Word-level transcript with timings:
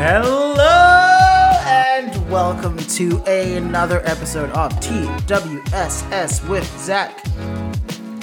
Hello 0.00 0.54
and 1.66 2.30
welcome 2.30 2.76
to 2.76 3.18
another 3.24 4.00
episode 4.04 4.48
of 4.50 4.70
TWSS 4.74 6.48
with 6.48 6.64
Zach. 6.78 7.20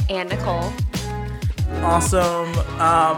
and 0.10 0.30
Nicole. 0.30 0.72
Awesome. 1.84 2.48
Um, 2.80 3.18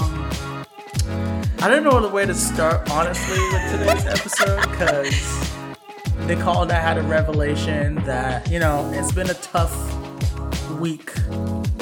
I 1.60 1.68
don't 1.68 1.84
know 1.84 2.02
the 2.02 2.10
way 2.12 2.26
to 2.26 2.34
start 2.34 2.90
honestly 2.90 3.38
with 3.38 3.72
today's 3.72 4.06
episode 4.08 4.62
because 4.72 5.52
Nicole 6.26 6.64
and 6.64 6.72
I 6.72 6.80
had 6.80 6.98
a 6.98 7.04
revelation 7.04 7.94
that 8.06 8.50
you 8.50 8.58
know 8.58 8.90
it's 8.92 9.12
been 9.12 9.30
a 9.30 9.36
tough 9.36 9.72
week 10.80 11.16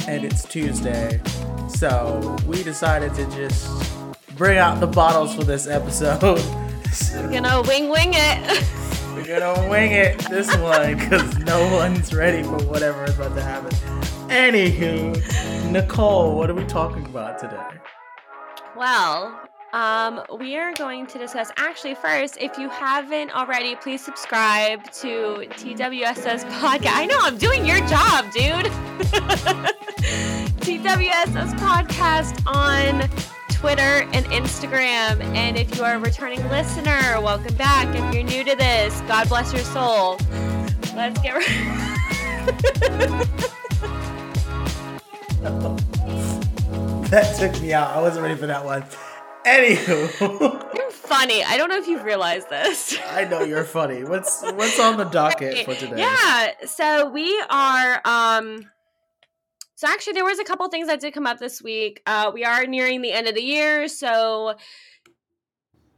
and 0.10 0.26
it's 0.26 0.44
Tuesday, 0.44 1.22
so 1.70 2.36
we 2.46 2.64
decided 2.64 3.14
to 3.14 3.26
just 3.28 3.96
bring 4.36 4.58
out 4.58 4.82
the 4.82 4.88
bottles 4.88 5.34
for 5.34 5.46
this 5.46 5.68
episode. 5.68 6.44
We're 7.14 7.32
gonna 7.32 7.62
wing 7.64 7.90
wing 7.90 8.12
it. 8.14 8.64
We're 9.14 9.26
gonna 9.40 9.70
wing 9.70 9.92
it 9.92 10.20
this 10.30 10.56
one 10.58 10.98
because 10.98 11.38
no 11.40 11.74
one's 11.74 12.14
ready 12.14 12.44
for 12.44 12.58
whatever 12.66 13.04
is 13.06 13.16
about 13.16 13.36
to 13.36 13.42
happen. 13.42 13.72
Anywho, 14.30 15.72
Nicole, 15.72 16.36
what 16.36 16.50
are 16.50 16.54
we 16.54 16.66
talking 16.66 17.06
about 17.06 17.40
today? 17.40 17.62
well, 18.76 19.40
um, 19.74 20.22
we 20.40 20.56
are 20.58 20.74
going 20.74 21.06
to 21.08 21.18
discuss. 21.18 21.52
Actually, 21.58 21.96
first, 21.96 22.38
if 22.40 22.58
you 22.58 22.70
haven't 22.70 23.32
already, 23.32 23.76
please 23.76 24.04
subscribe 24.04 24.84
to 24.94 25.46
TWSS 25.50 26.46
podcast. 26.60 26.94
I 26.94 27.06
know 27.06 27.18
I'm 27.22 27.38
doing 27.38 27.66
your 27.66 27.80
job, 27.88 28.26
dude. 28.32 28.66
TWSS 30.66 31.54
podcast 31.60 32.42
on 32.48 33.10
Twitter 33.66 34.08
and 34.14 34.24
Instagram. 34.28 35.20
And 35.34 35.58
if 35.58 35.76
you 35.76 35.84
are 35.84 35.96
a 35.96 36.00
returning 36.00 36.40
listener, 36.50 37.20
welcome 37.20 37.56
back. 37.56 37.88
If 37.96 38.14
you're 38.14 38.22
new 38.22 38.44
to 38.44 38.56
this, 38.56 39.02
God 39.08 39.28
bless 39.28 39.52
your 39.52 39.64
soul. 39.64 40.20
Let's 40.96 41.20
get 41.22 41.34
That 47.10 47.36
took 47.40 47.60
me 47.60 47.74
out. 47.74 47.90
I 47.98 48.02
wasn't 48.02 48.22
ready 48.22 48.36
for 48.36 48.46
that 48.46 48.64
one. 48.64 48.84
Anywho, 49.48 50.74
You're 50.76 50.92
funny. 50.92 51.44
I 51.44 51.58
don't 51.58 51.70
know 51.70 51.78
if 51.78 51.88
you've 51.88 52.04
realized 52.04 52.52
this. 52.52 52.96
I 53.10 53.26
know 53.26 53.42
you're 53.42 53.64
funny. 53.64 54.04
What's 54.04 54.44
what's 54.44 54.80
on 54.80 54.98
the 54.98 55.06
docket 55.06 55.66
for 55.66 55.74
today? 55.74 56.02
Yeah. 56.02 56.52
So 56.68 57.10
we 57.10 57.44
are 57.50 58.00
um 58.06 58.70
so 59.76 59.88
actually 59.88 60.14
there 60.14 60.26
was 60.26 60.40
a 60.40 60.44
couple 60.44 60.68
things 60.70 60.88
that 60.88 61.00
did 61.00 61.14
come 61.14 61.28
up 61.28 61.40
this 61.40 61.62
week. 61.62 62.02
Uh 62.06 62.32
we 62.34 62.44
are 62.44 62.66
nearing 62.66 63.02
the 63.02 63.12
end 63.12 63.28
of 63.28 63.36
the 63.36 63.44
year, 63.44 63.88
so 63.88 64.56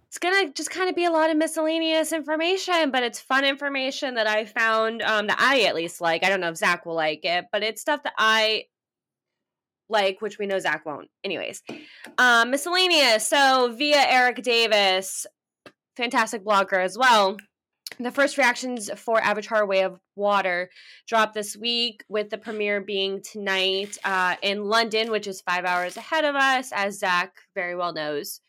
it's 0.08 0.18
gonna 0.20 0.52
just 0.54 0.72
kind 0.72 0.90
of 0.90 0.96
be 0.96 1.06
a 1.06 1.12
lot 1.12 1.30
of 1.30 1.38
miscellaneous 1.38 2.12
information, 2.12 2.92
but 2.92 3.04
it's 3.04 3.20
fun 3.20 3.46
information 3.46 4.16
that 4.16 4.26
I 4.28 4.46
found 4.46 5.02
um 5.02 5.28
that 5.28 5.40
I 5.40 5.62
at 5.64 5.76
least 5.76 6.02
like. 6.02 6.24
I 6.24 6.30
don't 6.30 6.42
know 6.42 6.50
if 6.50 6.58
Zach 6.58 6.86
will 6.86 6.96
like 6.96 7.24
it, 7.24 7.46
but 7.52 7.64
it's 7.64 7.82
stuff 7.82 8.04
that 8.04 8.14
I 8.18 8.66
like, 9.90 10.22
which 10.22 10.38
we 10.40 10.48
know 10.48 10.60
Zach 10.60 10.86
won't. 10.86 11.10
Anyways. 11.24 11.62
Um 12.18 12.52
miscellaneous. 12.52 13.28
So 13.28 13.74
via 13.78 14.04
Eric 14.08 14.42
Davis, 14.42 15.28
fantastic 15.96 16.44
blogger 16.44 16.84
as 16.84 16.98
well. 16.98 17.38
The 18.00 18.12
first 18.12 18.38
reactions 18.38 18.92
for 18.96 19.20
Avatar 19.20 19.66
Way 19.66 19.82
of 19.82 20.00
Water 20.16 20.70
dropped 21.08 21.34
this 21.34 21.58
week, 21.58 22.04
with 22.10 22.30
the 22.30 22.38
premiere 22.38 22.82
being 22.82 23.22
tonight 23.22 23.98
uh, 24.04 24.36
in 24.44 24.66
London, 24.66 25.10
which 25.10 25.26
is 25.26 25.42
five 25.42 25.66
hours 25.66 25.98
ahead 25.98 26.24
of 26.24 26.36
us, 26.36 26.72
as 26.72 27.00
Zach 27.00 27.34
very 27.56 27.76
well 27.76 27.94
knows. 27.94 28.40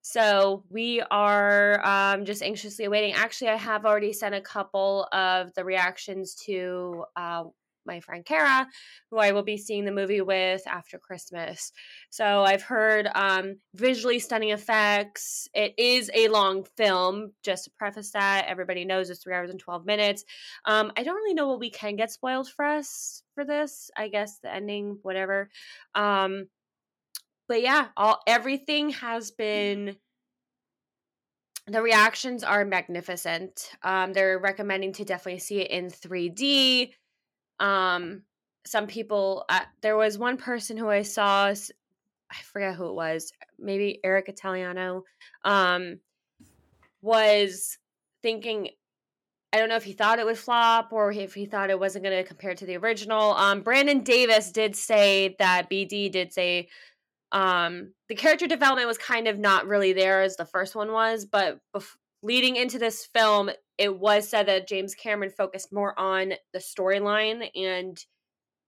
So 0.00 0.64
we 0.70 1.00
are 1.10 1.84
um, 1.86 2.24
just 2.24 2.42
anxiously 2.42 2.86
awaiting. 2.86 3.12
Actually, 3.12 3.50
I 3.50 3.56
have 3.56 3.84
already 3.84 4.12
sent 4.12 4.34
a 4.34 4.40
couple 4.40 5.06
of 5.12 5.52
the 5.54 5.64
reactions 5.64 6.34
to 6.46 7.04
uh, 7.14 7.44
my 7.86 8.00
friend 8.00 8.24
Kara, 8.24 8.66
who 9.10 9.18
I 9.18 9.32
will 9.32 9.42
be 9.42 9.56
seeing 9.56 9.84
the 9.84 9.92
movie 9.92 10.20
with 10.20 10.62
after 10.66 10.98
Christmas. 10.98 11.72
So 12.10 12.42
I've 12.42 12.62
heard 12.62 13.08
um, 13.14 13.56
visually 13.74 14.18
stunning 14.18 14.50
effects. 14.50 15.48
It 15.54 15.74
is 15.78 16.10
a 16.14 16.28
long 16.28 16.64
film, 16.76 17.32
just 17.42 17.64
to 17.64 17.70
preface 17.78 18.10
that. 18.12 18.46
Everybody 18.48 18.84
knows 18.84 19.10
it's 19.10 19.22
three 19.22 19.34
hours 19.34 19.50
and 19.50 19.60
12 19.60 19.84
minutes. 19.86 20.24
Um, 20.64 20.92
I 20.96 21.02
don't 21.02 21.16
really 21.16 21.34
know 21.34 21.48
what 21.48 21.60
we 21.60 21.70
can 21.70 21.96
get 21.96 22.10
spoiled 22.10 22.48
for 22.48 22.64
us 22.64 23.22
for 23.34 23.44
this. 23.44 23.90
I 23.96 24.08
guess 24.08 24.38
the 24.38 24.52
ending, 24.52 24.98
whatever. 25.02 25.50
Um, 25.94 26.48
but 27.48 27.62
yeah, 27.62 27.88
all 27.96 28.20
everything 28.26 28.90
has 28.90 29.30
been 29.30 29.96
the 31.66 31.82
reactions 31.82 32.42
are 32.42 32.64
magnificent. 32.64 33.70
Um, 33.82 34.12
they're 34.12 34.38
recommending 34.38 34.92
to 34.94 35.04
definitely 35.04 35.40
see 35.40 35.60
it 35.60 35.70
in 35.70 35.88
3D. 35.88 36.92
Um, 37.62 38.22
some 38.66 38.86
people, 38.86 39.44
uh, 39.48 39.60
there 39.80 39.96
was 39.96 40.18
one 40.18 40.36
person 40.36 40.76
who 40.76 40.88
I 40.88 41.02
saw, 41.02 41.46
I 41.46 42.42
forget 42.52 42.74
who 42.74 42.88
it 42.88 42.94
was, 42.94 43.32
maybe 43.58 44.00
Eric 44.04 44.28
Italiano, 44.28 45.04
um, 45.44 46.00
was 47.00 47.78
thinking, 48.20 48.70
I 49.52 49.58
don't 49.58 49.68
know 49.68 49.76
if 49.76 49.84
he 49.84 49.92
thought 49.92 50.18
it 50.18 50.26
would 50.26 50.38
flop 50.38 50.92
or 50.92 51.12
if 51.12 51.34
he 51.34 51.46
thought 51.46 51.70
it 51.70 51.78
wasn't 51.78 52.04
going 52.04 52.16
to 52.16 52.28
compare 52.28 52.54
to 52.54 52.66
the 52.66 52.76
original. 52.78 53.32
Um, 53.32 53.62
Brandon 53.62 54.02
Davis 54.02 54.50
did 54.50 54.74
say 54.74 55.36
that 55.38 55.70
BD 55.70 56.10
did 56.10 56.32
say 56.32 56.68
um, 57.32 57.92
the 58.08 58.14
character 58.14 58.46
development 58.46 58.88
was 58.88 58.98
kind 58.98 59.28
of 59.28 59.38
not 59.38 59.66
really 59.66 59.92
there 59.92 60.22
as 60.22 60.36
the 60.36 60.44
first 60.44 60.74
one 60.74 60.92
was, 60.92 61.24
but 61.24 61.58
bef- 61.74 61.96
leading 62.22 62.56
into 62.56 62.78
this 62.78 63.06
film, 63.06 63.50
it 63.78 63.98
was 63.98 64.28
said 64.28 64.46
that 64.46 64.68
James 64.68 64.94
Cameron 64.94 65.30
focused 65.30 65.72
more 65.72 65.98
on 65.98 66.34
the 66.52 66.58
storyline 66.58 67.48
and 67.54 67.98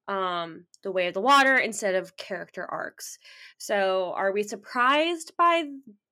um 0.07 0.67
the 0.83 0.93
way 0.93 1.07
of 1.07 1.15
the 1.15 1.21
water 1.21 1.57
instead 1.57 1.95
of 1.95 2.17
character 2.17 2.67
arcs. 2.71 3.19
So, 3.59 4.13
are 4.17 4.33
we 4.33 4.43
surprised 4.43 5.33
by 5.39 5.65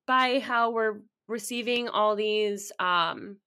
by 0.07 0.39
how 0.39 0.71
we're 0.71 1.01
receiving 1.27 1.89
all 1.89 2.15
these 2.15 2.71
um 2.79 3.37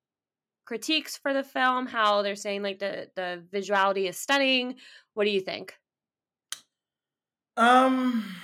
critiques 0.65 1.17
for 1.17 1.33
the 1.33 1.43
film? 1.43 1.87
How 1.87 2.23
they're 2.23 2.37
saying 2.37 2.63
like 2.63 2.79
the 2.79 3.09
the 3.17 3.43
visuality 3.53 4.09
is 4.09 4.19
stunning. 4.19 4.77
What 5.15 5.25
do 5.25 5.31
you 5.31 5.41
think? 5.41 5.75
Um, 7.57 8.37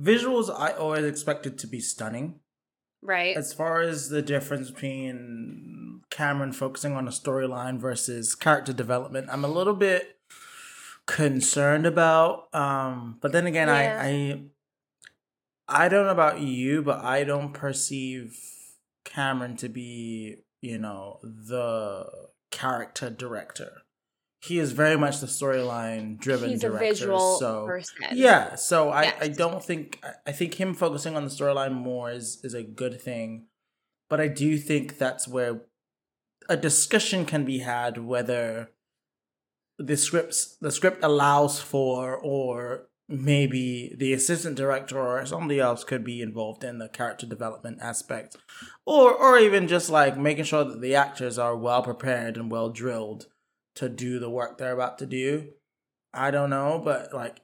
visuals 0.00 0.54
I 0.54 0.72
always 0.72 1.04
expected 1.04 1.58
to 1.60 1.66
be 1.66 1.80
stunning. 1.80 2.40
Right. 3.04 3.36
As 3.36 3.52
far 3.52 3.82
as 3.82 4.08
the 4.08 4.22
difference 4.22 4.70
between 4.70 6.00
Cameron 6.10 6.52
focusing 6.52 6.94
on 6.94 7.06
a 7.06 7.10
storyline 7.10 7.78
versus 7.78 8.34
character 8.34 8.72
development, 8.72 9.28
I'm 9.30 9.44
a 9.44 9.48
little 9.48 9.74
bit 9.74 10.16
concerned 11.06 11.84
about. 11.86 12.48
Um, 12.54 13.18
but 13.20 13.32
then 13.32 13.46
again, 13.46 13.68
Yeah. 13.68 14.00
I, 14.02 14.08
I 14.08 14.42
I 15.66 15.88
don't 15.88 16.06
know 16.06 16.12
about 16.12 16.40
you, 16.40 16.82
but 16.82 17.04
I 17.04 17.24
don't 17.24 17.52
perceive 17.52 18.38
Cameron 19.04 19.56
to 19.58 19.68
be, 19.68 20.38
you 20.60 20.78
know, 20.78 21.20
the 21.22 22.06
character 22.50 23.10
director. 23.10 23.82
He 24.46 24.58
is 24.58 24.72
very 24.72 24.96
much 24.96 25.20
the 25.20 25.26
storyline 25.26 26.18
driven 26.18 26.50
He's 26.50 26.62
a 26.64 26.68
director. 26.68 26.84
visual 26.86 27.38
so 27.38 27.66
person. 27.66 27.96
yeah, 28.12 28.54
so 28.56 28.90
I, 28.90 29.14
I 29.20 29.28
don't 29.28 29.64
think 29.64 30.00
I- 30.02 30.30
I 30.30 30.32
think 30.32 30.54
him 30.54 30.74
focusing 30.74 31.16
on 31.16 31.24
the 31.24 31.30
storyline 31.30 31.72
more 31.72 32.10
is 32.10 32.40
is 32.44 32.54
a 32.54 32.62
good 32.62 33.00
thing, 33.00 33.46
but 34.10 34.20
I 34.20 34.28
do 34.28 34.58
think 34.58 34.98
that's 34.98 35.26
where 35.26 35.62
a 36.48 36.56
discussion 36.56 37.24
can 37.24 37.44
be 37.44 37.60
had 37.60 37.96
whether 37.98 38.70
the 39.78 39.96
scripts 39.96 40.56
the 40.60 40.70
script 40.70 41.02
allows 41.02 41.60
for 41.60 42.16
or 42.16 42.88
maybe 43.08 43.94
the 43.98 44.12
assistant 44.12 44.56
director 44.56 44.98
or 44.98 45.24
somebody 45.26 45.58
else 45.60 45.84
could 45.84 46.04
be 46.04 46.22
involved 46.22 46.64
in 46.64 46.78
the 46.78 46.88
character 46.88 47.26
development 47.26 47.78
aspect 47.82 48.36
or 48.86 49.12
or 49.14 49.38
even 49.38 49.68
just 49.68 49.88
like 49.90 50.16
making 50.18 50.44
sure 50.44 50.64
that 50.64 50.80
the 50.80 50.94
actors 50.94 51.38
are 51.38 51.56
well 51.56 51.82
prepared 51.82 52.36
and 52.36 52.50
well 52.50 52.70
drilled 52.70 53.26
to 53.74 53.88
do 53.88 54.18
the 54.18 54.30
work 54.30 54.58
they're 54.58 54.72
about 54.72 54.98
to 54.98 55.06
do 55.06 55.48
i 56.12 56.30
don't 56.30 56.50
know 56.50 56.80
but 56.82 57.12
like 57.12 57.40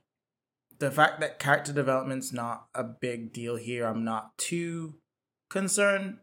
the 0.78 0.90
fact 0.90 1.20
that 1.20 1.38
character 1.38 1.72
development's 1.72 2.32
not 2.32 2.66
a 2.74 2.84
big 2.84 3.32
deal 3.32 3.56
here 3.56 3.86
i'm 3.86 4.04
not 4.04 4.36
too 4.38 4.94
concerned 5.48 6.18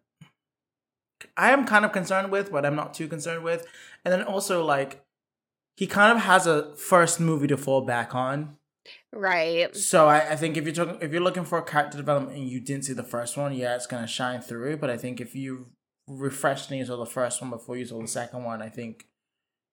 i 1.36 1.52
am 1.52 1.66
kind 1.66 1.86
of 1.86 1.92
concerned 1.92 2.32
with 2.32 2.52
but 2.52 2.66
i'm 2.66 2.76
not 2.76 2.94
too 2.94 3.08
concerned 3.08 3.44
with 3.44 3.66
and 4.06 4.14
then 4.14 4.24
also 4.24 4.64
like 4.64 5.04
he 5.76 5.86
kind 5.86 6.16
of 6.16 6.24
has 6.24 6.48
a 6.48 6.76
first 6.76 7.20
movie 7.20 7.48
to 7.48 7.58
fall 7.58 7.82
back 7.82 8.16
on 8.16 8.58
Right. 9.14 9.76
so 9.76 10.08
I, 10.08 10.32
I 10.32 10.36
think 10.36 10.58
if 10.58 10.66
you're 10.66 10.74
talking 10.74 10.98
if 11.02 11.12
you're 11.12 11.22
looking 11.22 11.44
for 11.44 11.62
character 11.62 11.98
development 11.98 12.38
and 12.38 12.48
you 12.48 12.60
didn't 12.60 12.86
see 12.86 12.94
the 12.94 13.04
first 13.04 13.36
one, 13.38 13.54
yeah, 13.54 13.76
it's 13.76 13.88
gonna 13.88 14.08
shine 14.08 14.42
through. 14.42 14.78
But 14.78 14.90
I 14.90 14.98
think 14.98 15.20
if 15.20 15.36
you 15.36 15.68
refresh 16.08 16.70
and 16.70 16.80
you 16.80 16.86
saw 16.86 16.98
the 16.98 17.06
first 17.06 17.42
one 17.42 17.50
before 17.50 17.78
you 17.78 17.86
saw 17.86 18.00
the 18.02 18.08
second 18.08 18.44
one, 18.44 18.62
I 18.62 18.70
think 18.70 19.07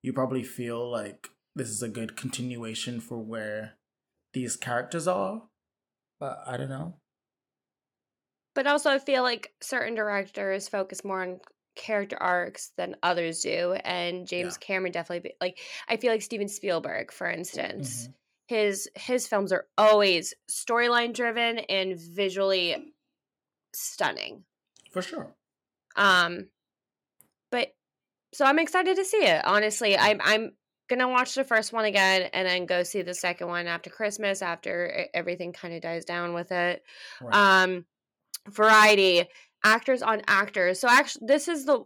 you 0.04 0.12
probably 0.12 0.42
feel 0.42 0.90
like 0.90 1.30
this 1.56 1.70
is 1.70 1.82
a 1.82 1.88
good 1.88 2.14
continuation 2.14 3.00
for 3.00 3.16
where 3.18 3.72
these 4.34 4.54
characters 4.54 5.08
are. 5.08 5.44
But 6.20 6.42
I 6.46 6.58
don't 6.58 6.68
know. 6.68 6.98
But 8.54 8.66
also, 8.66 8.90
I 8.90 8.98
feel 8.98 9.22
like 9.22 9.54
certain 9.62 9.94
directors 9.94 10.68
focus 10.68 11.04
more 11.06 11.22
on 11.22 11.40
character 11.74 12.18
arcs 12.22 12.72
than 12.76 12.96
others 13.02 13.40
do, 13.40 13.72
and 13.82 14.26
James 14.26 14.58
Yeah. 14.60 14.66
Cameron 14.66 14.92
definitely 14.92 15.30
be, 15.30 15.34
like. 15.40 15.58
I 15.88 15.96
feel 15.96 16.12
like 16.12 16.20
Steven 16.20 16.48
Spielberg, 16.48 17.10
for 17.10 17.26
instance, 17.28 18.08
Mhm. 18.08 18.14
his 18.48 18.90
his 18.94 19.26
films 19.26 19.52
are 19.52 19.66
always 19.78 20.34
storyline 20.50 21.14
driven 21.14 21.60
and 21.60 21.98
visually 21.98 22.92
stunning. 23.72 24.44
For 24.92 25.00
sure. 25.00 25.34
Um, 25.96 26.50
so 28.34 28.44
I'm 28.44 28.58
excited 28.58 28.96
to 28.96 29.04
see 29.04 29.24
it. 29.24 29.44
Honestly, 29.44 29.96
I'm 29.96 30.20
I'm 30.22 30.52
gonna 30.88 31.08
watch 31.08 31.34
the 31.34 31.44
first 31.44 31.72
one 31.72 31.84
again 31.84 32.28
and 32.32 32.46
then 32.46 32.66
go 32.66 32.82
see 32.82 33.02
the 33.02 33.14
second 33.14 33.48
one 33.48 33.66
after 33.66 33.90
Christmas 33.90 34.42
after 34.42 35.06
everything 35.14 35.52
kind 35.52 35.74
of 35.74 35.80
dies 35.80 36.04
down 36.04 36.34
with 36.34 36.52
it. 36.52 36.82
Right. 37.22 37.62
Um, 37.62 37.84
variety 38.50 39.24
actors 39.64 40.02
on 40.02 40.22
actors. 40.26 40.80
So 40.80 40.88
actually, 40.88 41.26
this 41.28 41.48
is 41.48 41.64
the. 41.64 41.84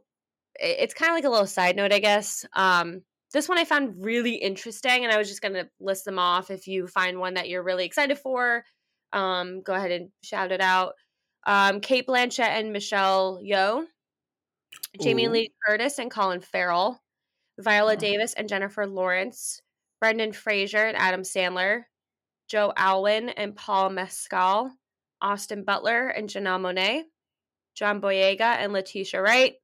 It's 0.60 0.94
kind 0.94 1.10
of 1.10 1.16
like 1.16 1.24
a 1.24 1.30
little 1.30 1.46
side 1.46 1.76
note, 1.76 1.92
I 1.92 2.00
guess. 2.00 2.44
Um, 2.54 3.02
this 3.32 3.48
one 3.48 3.58
I 3.58 3.64
found 3.64 4.04
really 4.04 4.34
interesting, 4.34 5.04
and 5.04 5.12
I 5.12 5.18
was 5.18 5.28
just 5.28 5.42
gonna 5.42 5.68
list 5.80 6.04
them 6.04 6.18
off. 6.18 6.50
If 6.50 6.66
you 6.66 6.86
find 6.86 7.18
one 7.18 7.34
that 7.34 7.48
you're 7.48 7.62
really 7.62 7.84
excited 7.84 8.18
for, 8.18 8.64
um, 9.12 9.62
go 9.62 9.74
ahead 9.74 9.92
and 9.92 10.08
shout 10.22 10.50
it 10.50 10.62
out. 10.62 10.94
Um, 11.46 11.80
Cate 11.80 12.06
Blanchett 12.06 12.40
and 12.40 12.72
Michelle 12.72 13.40
Yeoh, 13.44 13.84
Jamie 15.00 15.26
Ooh. 15.26 15.30
Lee 15.30 15.52
Curtis 15.66 15.98
and 15.98 16.10
Colin 16.10 16.40
Farrell, 16.40 17.00
Viola 17.58 17.92
Oh. 17.92 17.96
Davis 17.96 18.34
and 18.34 18.48
Jennifer 18.48 18.86
Lawrence, 18.86 19.60
Brendan 20.00 20.32
Fraser 20.32 20.86
and 20.86 20.96
Adam 20.96 21.22
Sandler, 21.22 21.84
Joe 22.48 22.72
Alwyn 22.76 23.28
and 23.30 23.54
Paul 23.54 23.90
Mescal, 23.90 24.72
Austin 25.20 25.64
Butler 25.64 26.08
and 26.08 26.28
Janelle 26.28 26.60
Monáe, 26.60 27.02
John 27.74 28.00
Boyega 28.00 28.40
and 28.58 28.72
Letitia 28.72 29.20
Wright, 29.20 29.54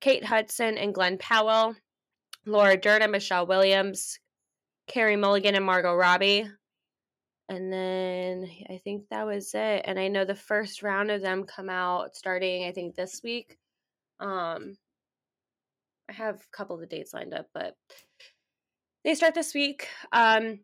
Kate 0.00 0.24
Hudson 0.24 0.78
and 0.78 0.94
Glen 0.94 1.18
Powell, 1.18 1.74
Laura 2.46 2.76
Dern 2.76 3.02
and 3.02 3.12
Michelle 3.12 3.46
Williams, 3.46 4.18
Carey 4.86 5.16
Mulligan 5.16 5.54
and 5.54 5.64
Margot 5.64 5.94
Robbie. 5.94 6.48
And 7.48 7.72
then 7.72 8.48
I 8.68 8.78
think 8.78 9.08
that 9.10 9.26
was 9.26 9.52
it. 9.54 9.82
And 9.84 9.98
I 9.98 10.08
know 10.08 10.24
the 10.24 10.34
first 10.34 10.82
round 10.82 11.10
of 11.10 11.20
them 11.20 11.44
come 11.44 11.68
out 11.68 12.14
starting, 12.14 12.64
I 12.64 12.72
think, 12.72 12.94
this 12.94 13.22
week. 13.24 13.56
Um, 14.20 14.76
I 16.08 16.12
have 16.12 16.36
a 16.36 16.56
couple 16.56 16.74
of 16.74 16.80
the 16.80 16.86
dates 16.86 17.14
lined 17.14 17.34
up, 17.34 17.46
but 17.54 17.74
they 19.04 19.14
start 19.14 19.34
this 19.34 19.54
week. 19.54 19.88
Um, 20.12 20.60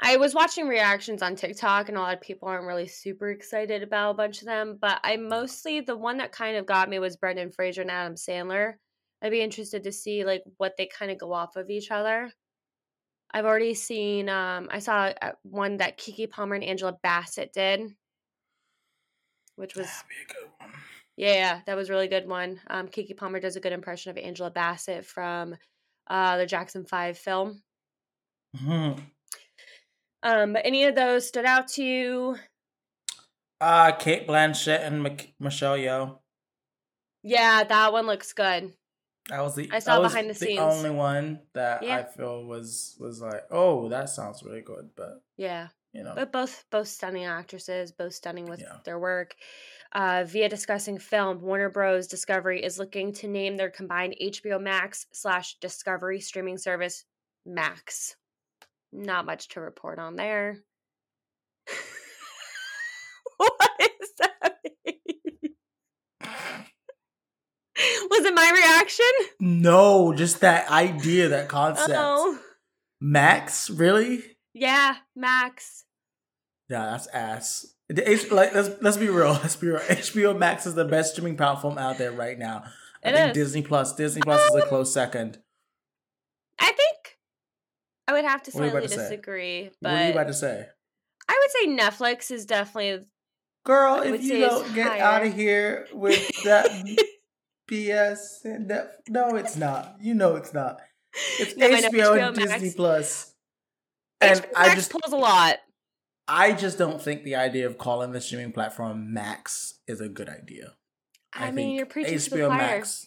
I 0.00 0.16
was 0.16 0.34
watching 0.34 0.66
reactions 0.66 1.22
on 1.22 1.36
TikTok, 1.36 1.88
and 1.88 1.96
a 1.96 2.00
lot 2.00 2.14
of 2.14 2.20
people 2.20 2.48
aren't 2.48 2.66
really 2.66 2.88
super 2.88 3.30
excited 3.30 3.84
about 3.84 4.10
a 4.10 4.14
bunch 4.14 4.40
of 4.40 4.46
them. 4.46 4.78
But 4.80 5.00
I 5.04 5.16
mostly 5.16 5.80
the 5.80 5.96
one 5.96 6.16
that 6.18 6.32
kind 6.32 6.56
of 6.56 6.66
got 6.66 6.88
me 6.88 6.98
was 6.98 7.16
Brendan 7.16 7.52
Fraser 7.52 7.82
and 7.82 7.90
Adam 7.90 8.14
Sandler. 8.16 8.74
I'd 9.22 9.30
be 9.30 9.40
interested 9.40 9.84
to 9.84 9.92
see 9.92 10.24
like 10.24 10.42
what 10.56 10.72
they 10.76 10.86
kind 10.86 11.12
of 11.12 11.18
go 11.18 11.32
off 11.32 11.54
of 11.54 11.70
each 11.70 11.92
other. 11.92 12.32
I've 13.32 13.44
already 13.44 13.74
seen. 13.74 14.28
Um, 14.28 14.68
I 14.70 14.80
saw 14.80 15.12
uh, 15.22 15.32
one 15.42 15.76
that 15.76 15.98
Keke 15.98 16.30
Palmer 16.30 16.56
and 16.56 16.64
Angela 16.64 16.98
Bassett 17.02 17.52
did, 17.52 17.94
which 19.54 19.76
was 19.76 19.88
yeah, 21.16 21.60
that 21.66 21.76
was 21.76 21.88
a 21.88 21.92
really 21.92 22.08
good 22.08 22.28
one. 22.28 22.60
Um, 22.68 22.88
Keke 22.88 23.16
Palmer 23.16 23.40
does 23.40 23.56
a 23.56 23.60
good 23.60 23.72
impression 23.72 24.10
of 24.10 24.18
Angela 24.18 24.50
Bassett 24.50 25.04
from 25.04 25.56
uh, 26.08 26.36
the 26.38 26.46
Jackson 26.46 26.84
Five 26.84 27.18
film. 27.18 27.62
Mhm. 28.56 29.00
Um, 30.22 30.52
but 30.52 30.62
any 30.64 30.84
of 30.84 30.94
those 30.94 31.26
stood 31.26 31.44
out 31.44 31.68
to 31.68 31.84
you? 31.84 32.36
Uh, 33.60 33.92
Cate 33.92 34.26
Blanchett 34.26 34.80
and 34.80 35.02
Mc- 35.02 35.34
Michelle 35.38 35.76
Yeoh. 35.76 36.18
Yeah, 37.22 37.64
that 37.64 37.92
one 37.92 38.06
looks 38.06 38.32
good. 38.32 38.72
That 39.28 39.40
was 39.40 39.54
the 39.54 39.70
I 39.72 39.78
saw 39.78 40.00
behind 40.00 40.28
the 40.28 40.34
scenes. 40.34 40.58
only 40.58 40.90
one 40.90 41.40
that 41.54 41.82
Yeah. 41.84 41.98
I 41.98 42.02
feel 42.04 42.44
was 42.44 42.96
was 42.98 43.20
like, 43.20 43.44
oh, 43.52 43.88
that 43.88 44.08
sounds 44.10 44.42
really 44.42 44.62
good, 44.62 44.90
but 44.96 45.22
Yeah, 45.36 45.68
you 45.92 46.02
know, 46.02 46.14
but 46.16 46.32
both 46.32 46.64
both 46.70 46.88
stunning 46.88 47.24
actresses, 47.24 47.92
both 47.92 48.14
stunning 48.14 48.46
with 48.46 48.60
Yeah. 48.60 48.78
their 48.84 48.98
work. 48.98 49.36
Uh, 49.94 50.24
via 50.26 50.48
discussing 50.48 50.98
film, 50.98 51.42
Warner 51.42 51.68
Bros. 51.68 52.06
Discovery 52.06 52.62
is 52.64 52.78
looking 52.78 53.12
to 53.14 53.28
name 53.28 53.58
their 53.58 53.68
combined 53.68 54.16
HBO 54.22 54.60
Max 54.60 55.06
slash 55.12 55.56
Discovery 55.60 56.18
streaming 56.20 56.56
service 56.56 57.04
Max. 57.44 58.16
Not 58.90 59.26
much 59.26 59.48
to 59.48 59.60
report 59.60 59.98
on 59.98 60.16
there. 60.16 60.56
what 63.36 63.70
is 63.80 64.10
that? 64.18 64.56
Was 68.10 68.24
it 68.24 68.34
my 68.34 68.50
reaction? 68.54 69.06
no, 69.40 70.14
just 70.14 70.40
that 70.40 70.70
idea, 70.70 71.28
that 71.28 71.48
concept. 71.48 71.92
Oh, 71.94 72.38
Max, 73.00 73.68
really? 73.68 74.22
yeah, 74.54 74.96
Max. 75.16 75.84
Yeah, 76.68 76.92
that's 76.92 77.06
ass. 77.08 77.71
The 77.88 78.08
H- 78.10 78.30
like 78.30 78.54
let's 78.54 78.70
let's 78.80 78.96
be 78.96 79.08
real. 79.08 79.32
Let's 79.42 79.56
be 79.56 79.66
real. 79.68 79.80
HBO 79.80 80.38
Max 80.38 80.66
is 80.66 80.74
the 80.74 80.84
best 80.84 81.12
streaming 81.12 81.36
platform 81.36 81.76
out 81.78 81.98
there 81.98 82.12
right 82.12 82.38
now. 82.38 82.64
I 83.04 83.08
It 83.10 83.14
think 83.14 83.28
is. 83.30 83.34
Disney 83.34 83.62
Plus. 83.62 83.94
Disney 83.94 84.22
Plus 84.22 84.40
is 84.40 84.54
a 84.54 84.62
um, 84.62 84.68
close 84.68 84.94
second. 84.94 85.38
I 86.58 86.66
think 86.66 87.18
I 88.08 88.12
would 88.12 88.24
have 88.24 88.42
to 88.44 88.50
What 88.52 88.62
are 88.62 88.64
you 88.66 88.70
slightly 88.70 88.88
to 88.88 88.94
say? 88.94 89.02
disagree, 89.02 89.70
what 89.80 89.92
are 89.92 90.04
you 90.06 90.12
about 90.12 90.26
to 90.28 90.32
say? 90.34 90.66
I 91.28 91.40
would 91.66 91.78
say 91.78 91.82
Netflix 91.84 92.30
is 92.30 92.46
definitely 92.46 93.04
Girl, 93.64 94.00
if 94.02 94.22
you 94.22 94.40
don't 94.40 94.74
get 94.74 94.86
higher. 94.86 95.02
out 95.02 95.26
of 95.26 95.34
here 95.34 95.86
with 95.92 96.42
that 96.44 96.66
BS 97.70 98.44
and 98.44 98.70
that 98.70 99.00
no, 99.08 99.36
it's 99.36 99.56
not. 99.56 99.96
You 100.00 100.14
know 100.14 100.36
it's 100.36 100.52
not. 100.54 100.80
It's 101.38 101.56
No, 101.56 101.68
HBO, 101.68 101.90
HBO 101.90 102.28
and 102.28 102.36
Max. 102.36 102.52
Disney 102.52 102.72
Plus. 102.74 103.34
And 104.20 104.40
HBO 104.40 104.46
I 104.56 104.62
Max 104.68 104.74
just 104.76 104.90
pulls 104.92 105.12
a 105.12 105.16
lot. 105.16 105.58
I 106.28 106.52
just 106.52 106.78
don't 106.78 107.00
think 107.00 107.24
the 107.24 107.34
idea 107.34 107.66
of 107.66 107.78
calling 107.78 108.12
the 108.12 108.20
streaming 108.20 108.52
platform 108.52 109.12
Max 109.12 109.74
is 109.86 110.00
a 110.00 110.08
good 110.08 110.28
idea. 110.28 110.74
I, 111.32 111.50
mean, 111.50 111.74
you're 111.74 111.86
preaching 111.86 112.18
to 112.18 112.30
the 112.30 112.36
HBO 112.36 112.46
choir. 112.48 112.58
Max. 112.58 113.06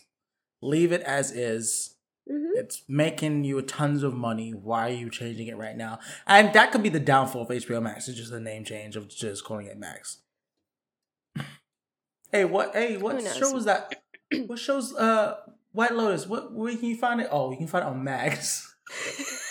Leave 0.61 0.91
it 0.91 1.01
as 1.01 1.31
is. 1.31 1.95
Mhm. 2.29 2.51
It's 2.55 2.83
making 2.87 3.43
you 3.43 3.61
tons 3.61 4.01
of 4.01 4.15
money. 4.15 4.51
Why 4.51 4.87
are 4.87 4.93
you 4.93 5.09
changing 5.11 5.47
it 5.47 5.57
right 5.57 5.77
now? 5.77 5.99
And 6.25 6.51
that 6.53 6.71
could 6.71 6.81
be 6.81 6.89
the 6.89 6.99
downfall 6.99 7.43
of 7.43 7.51
HBO 7.51 7.79
Max. 7.81 8.07
It's 8.07 8.17
just 8.17 8.31
a 8.31 8.39
name 8.39 8.63
change 8.63 8.95
of 8.95 9.07
just 9.07 9.43
calling 9.43 9.67
it 9.67 9.77
Max. 9.77 10.19
Hey, 12.31 12.43
what? 12.43 12.73
Hey, 12.75 12.97
what 12.97 13.21
show 13.21 13.51
was 13.53 13.65
that? 13.65 14.01
What 14.47 14.59
shows? 14.59 14.93
Uh, 14.93 15.37
White 15.71 15.93
Lotus. 15.93 16.27
What? 16.27 16.51
Where 16.51 16.75
can 16.75 16.89
you 16.89 16.97
find 16.97 17.21
it? 17.21 17.29
Oh, 17.31 17.51
you 17.51 17.57
can 17.57 17.67
find 17.67 17.85
it 17.85 17.87
on 17.87 18.03
Max. 18.03 18.75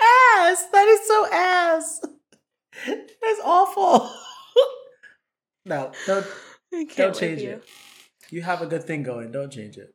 ass. 0.00 0.66
That 0.72 0.88
is 0.88 1.06
so 1.06 1.26
ass. 1.32 2.00
That's 2.86 3.40
awful. 3.44 4.10
no, 5.64 5.92
don't 6.06 6.26
don't 6.96 7.14
change 7.14 7.42
you. 7.42 7.50
it. 7.50 7.68
You 8.30 8.42
have 8.42 8.62
a 8.62 8.66
good 8.66 8.84
thing 8.84 9.02
going. 9.02 9.32
Don't 9.32 9.52
change 9.52 9.76
it. 9.76 9.94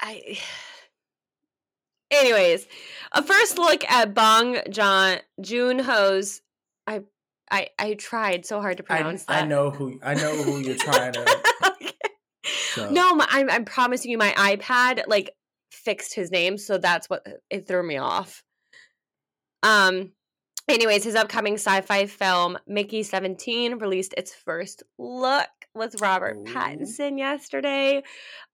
I. 0.00 0.38
Anyways, 2.10 2.66
a 3.12 3.22
first 3.22 3.56
look 3.56 3.84
at 3.90 4.12
Bong 4.12 4.58
John 4.68 5.18
Jun 5.40 5.78
Ho's. 5.78 6.42
I 6.86 7.04
I 7.50 7.68
I 7.78 7.94
tried 7.94 8.44
so 8.44 8.60
hard 8.60 8.76
to 8.76 8.82
pronounce 8.82 9.24
I 9.28 9.34
that. 9.34 9.42
I 9.44 9.46
know 9.46 9.70
who 9.70 9.98
I 10.04 10.14
know 10.14 10.42
who 10.42 10.58
you're 10.58 10.76
trying 10.76 11.14
to. 11.14 11.40
Okay. 11.66 11.92
So. 12.74 12.90
No, 12.90 13.14
my, 13.14 13.26
I'm 13.30 13.50
I'm 13.50 13.64
promising 13.64 14.10
you, 14.10 14.18
my 14.18 14.32
iPad 14.32 15.04
like 15.06 15.30
fixed 15.70 16.14
his 16.14 16.30
name, 16.30 16.58
so 16.58 16.76
that's 16.76 17.08
what 17.08 17.26
it 17.48 17.66
threw 17.66 17.86
me 17.86 17.96
off. 17.96 18.42
Um. 19.62 20.12
Anyways, 20.68 21.04
his 21.04 21.14
upcoming 21.16 21.54
sci-fi 21.54 22.06
film 22.06 22.56
Mickey 22.66 23.02
17 23.02 23.78
released 23.78 24.14
its 24.16 24.32
first 24.32 24.82
look 24.98 25.48
with 25.74 26.00
Robert 26.00 26.36
Ooh. 26.36 26.44
Pattinson 26.44 27.18
yesterday. 27.18 28.02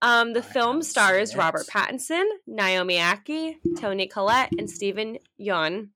Um, 0.01 0.33
the 0.33 0.39
I 0.39 0.43
film 0.43 0.81
stars 0.81 1.35
Robert 1.35 1.67
Pattinson, 1.67 2.25
Naomi 2.47 2.95
Ackie, 2.97 3.55
Toni 3.79 4.07
Collette, 4.07 4.51
and 4.57 4.69
Steven 4.69 5.17
Yeun. 5.39 5.89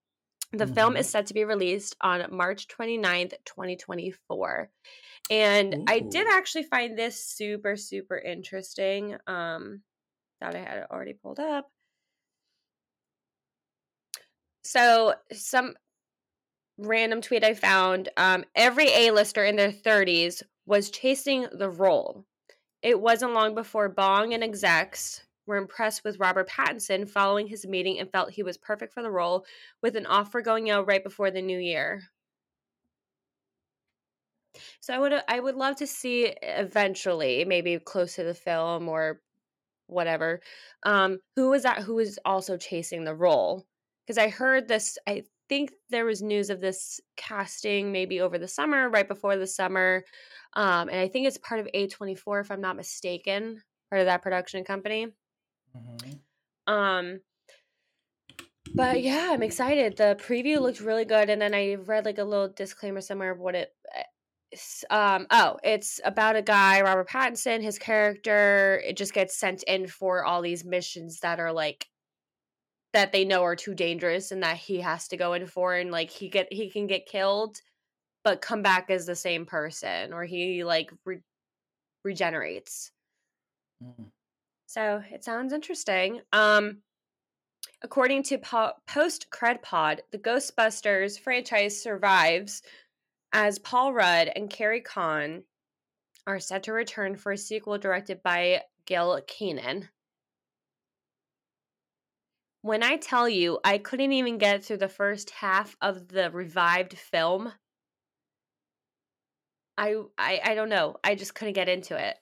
The 0.51 0.67
film 0.67 0.93
Mhm. 0.93 0.99
is 0.99 1.09
set 1.09 1.25
to 1.27 1.33
be 1.33 1.45
released 1.45 1.95
on 1.99 2.27
March 2.35 2.67
29th, 2.67 3.33
2024. 3.43 4.69
And 5.31 5.89
I 5.89 5.99
did 5.99 6.27
actually 6.27 6.63
find 6.63 6.97
this 6.97 7.25
super, 7.25 7.75
super 7.75 8.17
interesting. 8.17 9.17
Um, 9.25 9.81
thought 10.39 10.55
I 10.55 10.59
had 10.59 10.77
it 10.77 10.91
already 10.91 11.13
pulled 11.13 11.39
up. 11.39 11.71
So 14.63 15.15
some 15.31 15.75
random 16.77 17.21
tweet 17.21 17.43
I 17.43 17.53
found, 17.53 18.09
um, 18.17 18.45
every 18.55 18.87
A-lister 18.87 19.43
in 19.43 19.55
their 19.55 19.71
30s 19.71 20.43
was 20.65 20.89
chasing 20.89 21.47
the 21.51 21.69
role. 21.69 22.25
It 22.81 22.99
wasn't 22.99 23.33
long 23.33 23.55
before 23.55 23.89
Bong 23.89 24.33
and 24.33 24.43
execs 24.43 25.25
were 25.45 25.57
impressed 25.57 26.03
with 26.03 26.19
Robert 26.19 26.49
Pattinson 26.49 27.07
following 27.09 27.47
his 27.47 27.65
meeting 27.65 27.99
and 27.99 28.11
felt 28.11 28.31
he 28.31 28.43
was 28.43 28.57
perfect 28.57 28.93
for 28.93 29.03
the 29.03 29.11
role, 29.11 29.45
with 29.81 29.95
an 29.95 30.05
offer 30.05 30.41
going 30.41 30.69
out 30.69 30.87
right 30.87 31.03
before 31.03 31.31
the 31.31 31.41
new 31.41 31.59
year. 31.59 32.01
So 34.79 34.93
I 34.93 34.99
would 34.99 35.13
I 35.27 35.39
would 35.39 35.55
love 35.55 35.77
to 35.77 35.87
see 35.87 36.33
eventually, 36.41 37.45
maybe 37.45 37.79
close 37.79 38.15
to 38.15 38.23
the 38.23 38.33
film 38.33 38.87
or 38.89 39.21
whatever. 39.87 40.41
Um, 40.83 41.19
who 41.35 41.49
was 41.49 41.63
that? 41.63 41.79
Who 41.83 41.95
was 41.95 42.19
also 42.25 42.57
chasing 42.57 43.03
the 43.03 43.15
role? 43.15 43.65
Because 44.05 44.17
I 44.17 44.29
heard 44.29 44.67
this. 44.67 44.97
I 45.07 45.23
think 45.49 45.71
there 45.89 46.05
was 46.05 46.21
news 46.21 46.49
of 46.49 46.61
this 46.61 46.99
casting 47.17 47.91
maybe 47.91 48.21
over 48.21 48.37
the 48.37 48.47
summer, 48.47 48.89
right 48.89 49.07
before 49.07 49.37
the 49.37 49.47
summer, 49.47 50.03
um, 50.55 50.89
and 50.89 50.99
I 50.99 51.07
think 51.07 51.27
it's 51.27 51.37
part 51.37 51.59
of 51.59 51.67
A 51.73 51.87
twenty 51.87 52.15
four, 52.15 52.39
if 52.39 52.51
I'm 52.51 52.61
not 52.61 52.75
mistaken, 52.75 53.61
part 53.89 54.01
of 54.01 54.07
that 54.07 54.21
production 54.21 54.63
company. 54.63 55.07
Mm-hmm. 55.75 56.73
Um, 56.73 57.19
but 58.73 59.01
yeah, 59.01 59.29
I'm 59.31 59.43
excited. 59.43 59.97
The 59.97 60.17
preview 60.19 60.59
looked 60.59 60.79
really 60.79 61.05
good, 61.05 61.29
and 61.29 61.41
then 61.41 61.53
I 61.53 61.75
read 61.75 62.05
like 62.05 62.17
a 62.17 62.23
little 62.23 62.49
disclaimer 62.49 63.01
somewhere 63.01 63.31
of 63.31 63.39
what 63.39 63.55
it. 63.55 63.69
Eh, 63.95 64.03
um, 64.89 65.25
oh, 65.31 65.57
it's 65.63 65.99
about 66.05 66.35
a 66.35 66.41
guy, 66.41 66.81
Robert 66.81 67.09
Pattinson. 67.09 67.61
His 67.61 67.79
character 67.79 68.81
it 68.85 68.95
just 68.95 69.13
gets 69.13 69.35
sent 69.35 69.63
in 69.63 69.87
for 69.87 70.23
all 70.23 70.41
these 70.41 70.63
missions 70.63 71.19
that 71.21 71.39
are 71.39 71.51
like 71.51 71.87
that 72.93 73.11
they 73.11 73.25
know 73.25 73.43
are 73.43 73.55
too 73.55 73.73
dangerous, 73.73 74.31
and 74.31 74.43
that 74.43 74.57
he 74.57 74.79
has 74.81 75.07
to 75.09 75.17
go 75.17 75.33
in 75.33 75.47
for, 75.47 75.75
and 75.75 75.91
like 75.91 76.09
he 76.09 76.29
get 76.29 76.51
he 76.51 76.69
can 76.69 76.87
get 76.87 77.05
killed, 77.05 77.57
but 78.23 78.41
come 78.41 78.61
back 78.61 78.89
as 78.89 79.05
the 79.05 79.15
same 79.15 79.45
person, 79.45 80.13
or 80.13 80.23
he 80.23 80.63
like 80.63 80.91
re- 81.05 81.23
regenerates. 82.03 82.91
Mm. 83.83 84.11
So 84.67 85.03
it 85.11 85.23
sounds 85.23 85.53
interesting. 85.53 86.21
Um, 86.31 86.79
according 87.83 88.23
to 88.23 88.37
po- 88.39 88.73
Post 88.87 89.27
Cred 89.29 89.61
Pod, 89.61 90.01
the 90.11 90.17
Ghostbusters 90.17 91.19
franchise 91.19 91.79
survives 91.79 92.63
as 93.33 93.59
Paul 93.59 93.93
Rudd 93.93 94.31
and 94.35 94.49
Carrie 94.49 94.81
Coon 94.81 95.43
are 96.25 96.39
set 96.39 96.63
to 96.63 96.73
return 96.73 97.15
for 97.15 97.33
a 97.33 97.37
sequel 97.37 97.77
directed 97.77 98.23
by 98.23 98.61
Gil 98.85 99.19
Kenan. 99.27 99.89
When 102.63 102.81
I 102.81 102.97
tell 102.97 103.29
you 103.29 103.59
I 103.63 103.77
couldn't 103.77 104.13
even 104.13 104.39
get 104.39 104.65
through 104.65 104.77
the 104.77 104.89
first 104.89 105.29
half 105.29 105.75
of 105.81 106.07
the 106.07 106.31
revived 106.31 106.97
film, 106.97 107.53
I 109.77 109.95
I, 110.17 110.41
I 110.43 110.55
don't 110.55 110.69
know. 110.69 110.95
I 111.03 111.13
just 111.15 111.35
couldn't 111.35 111.53
get 111.53 111.69
into 111.69 111.95
it 111.95 112.17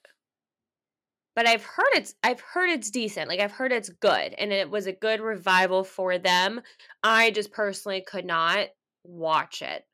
but 1.34 1.46
I've 1.46 1.64
heard 1.64 1.88
it's 1.94 2.14
I've 2.22 2.40
heard 2.40 2.70
it's 2.70 2.90
decent. 2.90 3.28
Like 3.28 3.40
I've 3.40 3.52
heard 3.52 3.72
it's 3.72 3.88
good 3.88 4.34
and 4.34 4.52
it 4.52 4.70
was 4.70 4.86
a 4.86 4.92
good 4.92 5.20
revival 5.20 5.84
for 5.84 6.18
them. 6.18 6.60
I 7.02 7.30
just 7.30 7.52
personally 7.52 8.02
could 8.02 8.24
not 8.24 8.68
watch 9.04 9.62
it. 9.62 9.86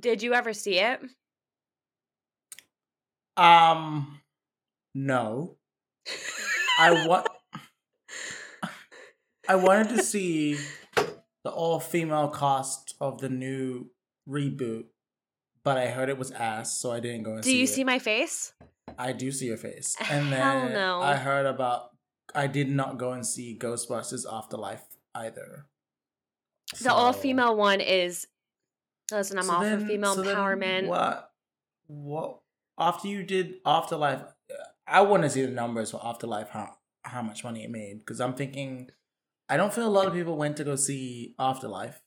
Did 0.00 0.22
you 0.22 0.34
ever 0.34 0.52
see 0.52 0.80
it? 0.80 1.00
Um 3.36 4.20
no. 4.94 5.56
I 6.84 7.06
want 7.06 7.26
I 9.48 9.56
wanted 9.56 9.88
to 9.90 10.02
see 10.02 10.56
the 11.44 11.50
all 11.50 11.80
female 11.80 12.28
cast 12.28 12.94
of 13.00 13.20
the 13.20 13.28
new 13.28 13.90
reboot 14.28 14.84
but 15.62 15.78
I 15.78 15.86
heard 15.86 16.10
it 16.10 16.18
was 16.18 16.30
ass, 16.30 16.78
so 16.78 16.92
I 16.92 17.00
didn't 17.00 17.22
go 17.22 17.32
and 17.36 17.42
do 17.42 17.48
see 17.48 17.56
you 17.56 17.64
it. 17.64 17.68
see 17.68 17.84
my 17.84 17.98
face? 17.98 18.52
I 18.98 19.12
do 19.12 19.32
see 19.32 19.46
your 19.46 19.56
face. 19.56 19.96
And 20.10 20.26
Hell 20.26 20.60
then 20.60 20.72
no. 20.74 21.00
I 21.00 21.14
heard 21.16 21.46
about 21.46 21.88
I 22.34 22.48
did 22.48 22.68
not 22.68 22.98
go 22.98 23.12
and 23.12 23.26
see 23.26 23.56
Ghostbusters 23.58 24.26
Afterlife 24.30 24.82
either. 25.14 25.66
The 26.82 26.92
all 26.92 27.12
female 27.14 27.56
one 27.56 27.80
is 27.80 28.26
listen, 29.10 29.38
I'm 29.38 29.44
So 29.44 29.52
all 29.54 29.60
then- 29.62 29.80
for 29.80 29.86
female 29.86 30.14
so 30.16 30.22
empowerment. 30.24 30.86
What 30.86 31.30
what 31.86 32.40
after 32.78 33.08
you 33.08 33.22
did 33.22 33.54
Afterlife 33.64 34.20
I 34.86 35.00
want 35.02 35.22
to 35.22 35.30
see 35.30 35.44
the 35.44 35.52
numbers 35.52 35.90
for 35.90 36.00
Afterlife 36.04 36.50
how 36.50 36.76
how 37.02 37.22
much 37.22 37.44
money 37.44 37.64
it 37.64 37.70
made 37.70 37.98
because 37.98 38.20
I'm 38.20 38.34
thinking 38.34 38.90
I 39.48 39.56
don't 39.56 39.72
feel 39.74 39.86
a 39.86 39.90
lot 39.90 40.06
of 40.06 40.14
people 40.14 40.36
went 40.36 40.56
to 40.58 40.64
go 40.64 40.74
see 40.76 41.34
Afterlife. 41.38 42.00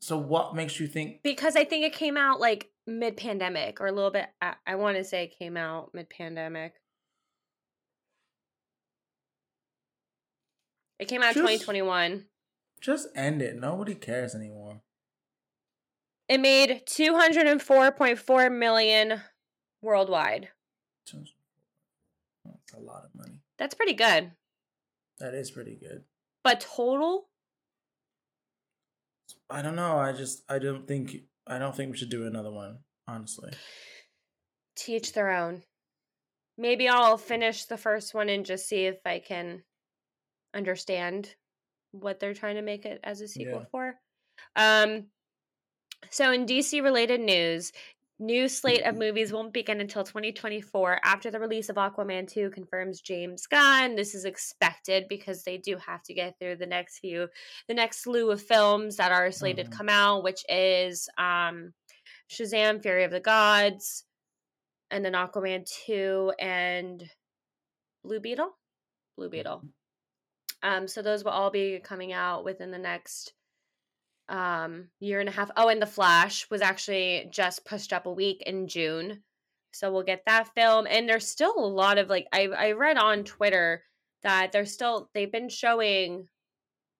So 0.00 0.18
what 0.18 0.54
makes 0.54 0.78
you 0.80 0.86
think 0.86 1.22
because 1.22 1.56
I 1.56 1.64
think 1.64 1.84
it 1.84 1.92
came 1.92 2.16
out 2.16 2.40
like 2.40 2.70
mid 2.86 3.16
pandemic 3.16 3.80
or 3.80 3.86
a 3.86 3.92
little 3.92 4.10
bit 4.10 4.26
I, 4.42 4.54
I 4.66 4.74
want 4.76 4.96
to 4.96 5.04
say 5.04 5.24
it 5.24 5.38
came 5.38 5.56
out 5.56 5.90
mid 5.94 6.10
pandemic. 6.10 6.74
It 10.98 11.08
came 11.08 11.22
out 11.22 11.34
Just- 11.34 11.38
2021. 11.38 12.26
just 12.80 13.08
end 13.16 13.42
it? 13.42 13.56
Nobody 13.56 13.94
cares 13.94 14.34
anymore. 14.34 14.80
It 16.28 16.38
made 16.40 16.82
204.4 16.86 18.56
million 18.56 19.20
worldwide. 19.82 20.48
Just- 21.06 21.33
a 22.76 22.80
lot 22.80 23.04
of 23.04 23.14
money. 23.14 23.40
That's 23.58 23.74
pretty 23.74 23.94
good. 23.94 24.32
That 25.18 25.34
is 25.34 25.50
pretty 25.50 25.76
good. 25.76 26.04
But 26.42 26.60
total? 26.60 27.28
I 29.50 29.62
don't 29.62 29.76
know. 29.76 29.96
I 29.98 30.12
just 30.12 30.42
I 30.48 30.58
don't 30.58 30.86
think 30.86 31.16
I 31.46 31.58
don't 31.58 31.74
think 31.76 31.92
we 31.92 31.96
should 31.98 32.10
do 32.10 32.26
another 32.26 32.50
one. 32.50 32.78
Honestly, 33.06 33.50
Teach 34.76 35.12
their 35.12 35.30
own. 35.30 35.62
Maybe 36.56 36.88
I'll 36.88 37.18
finish 37.18 37.64
the 37.66 37.76
first 37.76 38.14
one 38.14 38.28
and 38.28 38.46
just 38.46 38.66
see 38.68 38.86
if 38.86 38.96
I 39.04 39.18
can 39.18 39.62
understand 40.54 41.34
what 41.92 42.18
they're 42.20 42.34
trying 42.34 42.56
to 42.56 42.62
make 42.62 42.84
it 42.86 43.00
as 43.04 43.20
a 43.20 43.28
sequel 43.28 43.60
Yeah. 43.60 43.64
for. 43.70 43.94
Um 44.56 45.06
so 46.10 46.32
in 46.32 46.44
DC 46.46 46.82
related 46.82 47.20
news, 47.20 47.72
new 48.18 48.48
slate 48.48 48.82
of 48.82 48.96
movies 48.96 49.32
won't 49.32 49.52
begin 49.52 49.80
until 49.80 50.04
2024 50.04 51.00
after 51.04 51.30
the 51.30 51.40
release 51.40 51.68
of 51.68 51.76
Aquaman 51.76 52.28
2 52.30 52.50
confirms 52.50 53.00
James 53.00 53.46
Gunn. 53.46 53.96
This 53.96 54.14
is 54.14 54.24
expected 54.24 55.06
because 55.08 55.42
they 55.42 55.58
do 55.58 55.76
have 55.76 56.02
to 56.04 56.14
get 56.14 56.38
through 56.38 56.56
the 56.56 56.66
next 56.66 57.00
few 57.00 57.28
the 57.68 57.74
next 57.74 58.02
slew 58.02 58.30
of 58.30 58.40
films 58.40 58.96
that 58.96 59.12
are 59.12 59.30
slated 59.32 59.66
Mhm. 59.66 59.70
to 59.70 59.76
come 59.76 59.88
out, 59.88 60.22
which 60.22 60.44
is 60.48 61.08
um 61.18 61.74
Shazam 62.30 62.80
Fury 62.82 63.04
of 63.04 63.10
the 63.10 63.20
Gods 63.20 64.04
and 64.90 65.04
then 65.04 65.12
Aquaman 65.14 65.68
2 65.86 66.32
and 66.38 67.10
Blue 68.04 68.20
Beetle. 68.20 68.56
Blue 69.16 69.28
Beetle. 69.28 69.62
Um, 70.62 70.88
so 70.88 71.02
those 71.02 71.24
will 71.24 71.32
all 71.32 71.50
be 71.50 71.78
coming 71.80 72.12
out 72.12 72.44
within 72.44 72.70
the 72.70 72.78
next 72.78 73.34
um 74.28 74.88
year 75.00 75.20
and 75.20 75.28
a 75.28 75.32
half. 75.32 75.50
Oh, 75.56 75.68
and 75.68 75.80
The 75.82 75.86
Flash 75.86 76.48
was 76.50 76.62
actually 76.62 77.28
just 77.30 77.64
pushed 77.64 77.92
up 77.92 78.06
a 78.06 78.12
week 78.12 78.42
in 78.46 78.66
June. 78.66 79.22
So 79.72 79.92
we'll 79.92 80.04
get 80.04 80.24
that 80.26 80.54
film. 80.54 80.86
And 80.88 81.08
there's 81.08 81.26
still 81.26 81.54
a 81.58 81.66
lot 81.66 81.98
of 81.98 82.08
like 82.08 82.26
I 82.32 82.46
I 82.46 82.72
read 82.72 82.96
on 82.96 83.24
Twitter 83.24 83.82
that 84.22 84.52
they're 84.52 84.66
still 84.66 85.10
they've 85.14 85.32
been 85.32 85.48
showing 85.48 86.28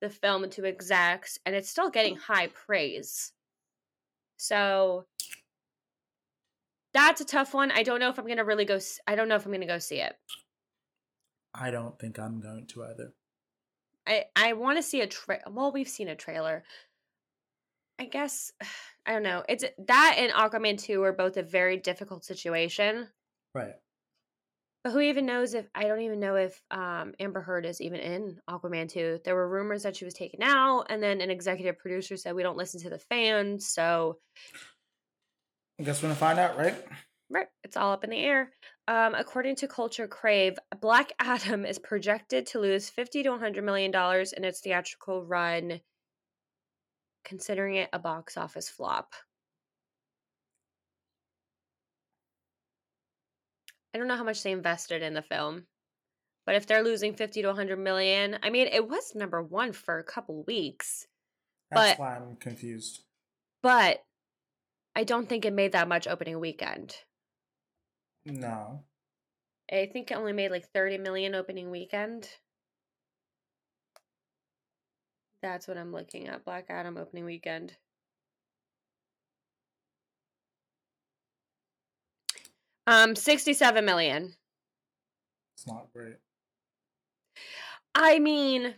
the 0.01 0.11
film 0.11 0.49
to 0.51 0.67
execs 0.67 1.39
and 1.47 1.55
it's 1.55 1.71
still 1.71 1.91
getting 1.91 2.17
high 2.17 2.49
praise. 2.49 3.33
So 4.37 5.07
that's 6.93 7.21
a 7.21 7.25
tough 7.25 7.55
one. 7.55 7.71
I 7.71 7.83
don't 7.83 8.01
know 8.01 8.11
if 8.11 8.19
I'm 8.19 8.27
gonna 8.27 8.45
really 8.45 8.65
go. 8.65 8.79
i 9.07 9.15
don't 9.15 9.29
know 9.29 9.37
if 9.37 9.47
I'm 9.47 9.53
gonna 9.53 9.67
go 9.67 9.79
see 9.79 10.01
it. 10.01 10.15
I 11.55 11.71
don't 11.71 11.99
think 11.99 12.19
I'm 12.19 12.41
going 12.41 12.67
to 12.67 12.85
either. 12.85 13.13
I 14.07 14.25
I 14.37 14.53
want 14.55 14.79
to 14.79 14.83
see 14.83 15.01
a 15.01 15.07
tra- 15.07 15.43
well, 15.51 15.73
we've 15.73 15.89
seen 15.89 16.09
a 16.09 16.17
trailer. 16.17 16.65
I 17.99 18.07
guess 18.07 18.53
I 19.07 19.13
don't 19.13 19.23
know. 19.23 19.45
It's 19.49 19.65
that 19.87 20.17
and 20.19 20.33
Aquaman 20.33 20.83
2 20.83 21.03
are 21.03 21.13
both 21.13 21.37
a 21.37 21.43
very 21.43 21.77
difficult 21.77 22.25
situation. 22.25 23.09
Right. 23.55 23.75
But 24.83 24.93
who 24.93 25.01
even 25.01 25.27
knows 25.27 25.55
if 25.55 25.67
I 25.75 25.85
don't 25.85 26.01
even 26.01 26.21
know 26.21 26.37
if 26.37 26.61
um 26.71 27.15
Amber 27.21 27.41
Heard 27.41 27.67
is 27.67 27.81
even 27.81 28.01
in 28.01 28.39
Aquaman 28.49 28.89
2. 28.89 29.21
There 29.25 29.35
were 29.35 29.49
rumors 29.49 29.83
that 29.83 29.97
she 29.97 30.05
was 30.05 30.15
taken 30.15 30.43
out 30.43 30.87
and 30.91 31.03
then 31.03 31.21
an 31.21 31.31
executive 31.31 31.79
producer 31.79 32.17
said 32.17 32.35
we 32.35 32.43
don't 32.43 32.57
listen 32.57 32.81
to 32.83 32.91
the 32.91 32.99
fans, 32.99 33.69
so 33.69 34.19
I 35.79 35.83
guess 35.83 36.03
we're 36.03 36.09
gonna 36.09 36.17
find 36.17 36.39
out, 36.39 36.57
right? 36.57 36.77
Right. 37.31 37.49
It's 37.65 37.77
all 37.77 37.93
up 37.93 38.05
in 38.05 38.11
the 38.11 38.19
air. 38.19 38.53
Um, 38.87 39.15
according 39.15 39.57
to 39.57 39.69
Culture 39.69 40.07
Crave, 40.07 40.59
Black 40.81 41.13
Adam 41.19 41.65
is 41.65 41.79
projected 41.79 42.47
to 42.49 42.61
lose 42.61 42.91
50 42.91 43.23
to 43.25 43.31
100 43.31 43.65
million 43.65 43.91
dollars 43.91 44.33
in 44.33 44.45
its 44.45 44.61
theatrical 44.61 45.25
run, 45.25 45.81
considering 47.25 47.77
it 47.77 47.89
a 47.93 47.99
box 47.99 48.37
office 48.37 48.69
flop. 48.69 49.15
I 53.95 53.99
don't 53.99 54.09
know 54.09 54.17
how 54.17 54.25
much 54.25 54.43
they 54.43 54.53
invested 54.53 55.03
in 55.03 55.15
the 55.15 55.23
film, 55.23 55.67
but 56.47 56.55
if 56.57 56.67
they're 56.67 56.83
losing 56.83 57.15
50 57.15 57.43
to 57.43 57.49
100 57.49 57.79
million, 57.79 58.39
I 58.43 58.51
mean, 58.51 58.67
it 58.67 58.89
was 58.89 59.15
number 59.15 59.43
one 59.43 59.73
for 59.73 59.99
a 59.99 60.05
couple 60.05 60.43
weeks, 60.45 61.07
That's 61.71 61.93
But- 61.93 61.99
why 61.99 62.17
I'm 62.17 62.37
confused. 62.37 63.05
but 63.63 64.05
I 64.95 65.03
don't 65.05 65.29
think 65.29 65.45
it 65.45 65.53
made 65.53 65.73
that 65.73 65.89
much 65.89 66.07
opening 66.07 66.39
weekend. 66.39 66.97
No. 68.25 68.85
I 69.73 69.87
think 69.87 70.11
it 70.11 70.15
only 70.15 70.33
made 70.33 70.51
like 70.51 70.69
30 70.73 70.99
million 70.99 71.35
opening 71.35 71.71
weekend. 71.71 72.29
That's 75.45 75.69
what 75.69 75.77
I'm 75.77 75.93
looking 75.93 76.27
at. 76.29 76.43
Black 76.43 76.71
Adam 76.71 76.97
opening 76.97 77.27
weekend. 77.27 77.77
Um, 82.87 83.15
67 83.15 83.85
million. 83.85 84.33
It's 85.55 85.67
not 85.67 85.89
great. 85.93 86.15
I 87.95 88.21
mean, 88.21 88.75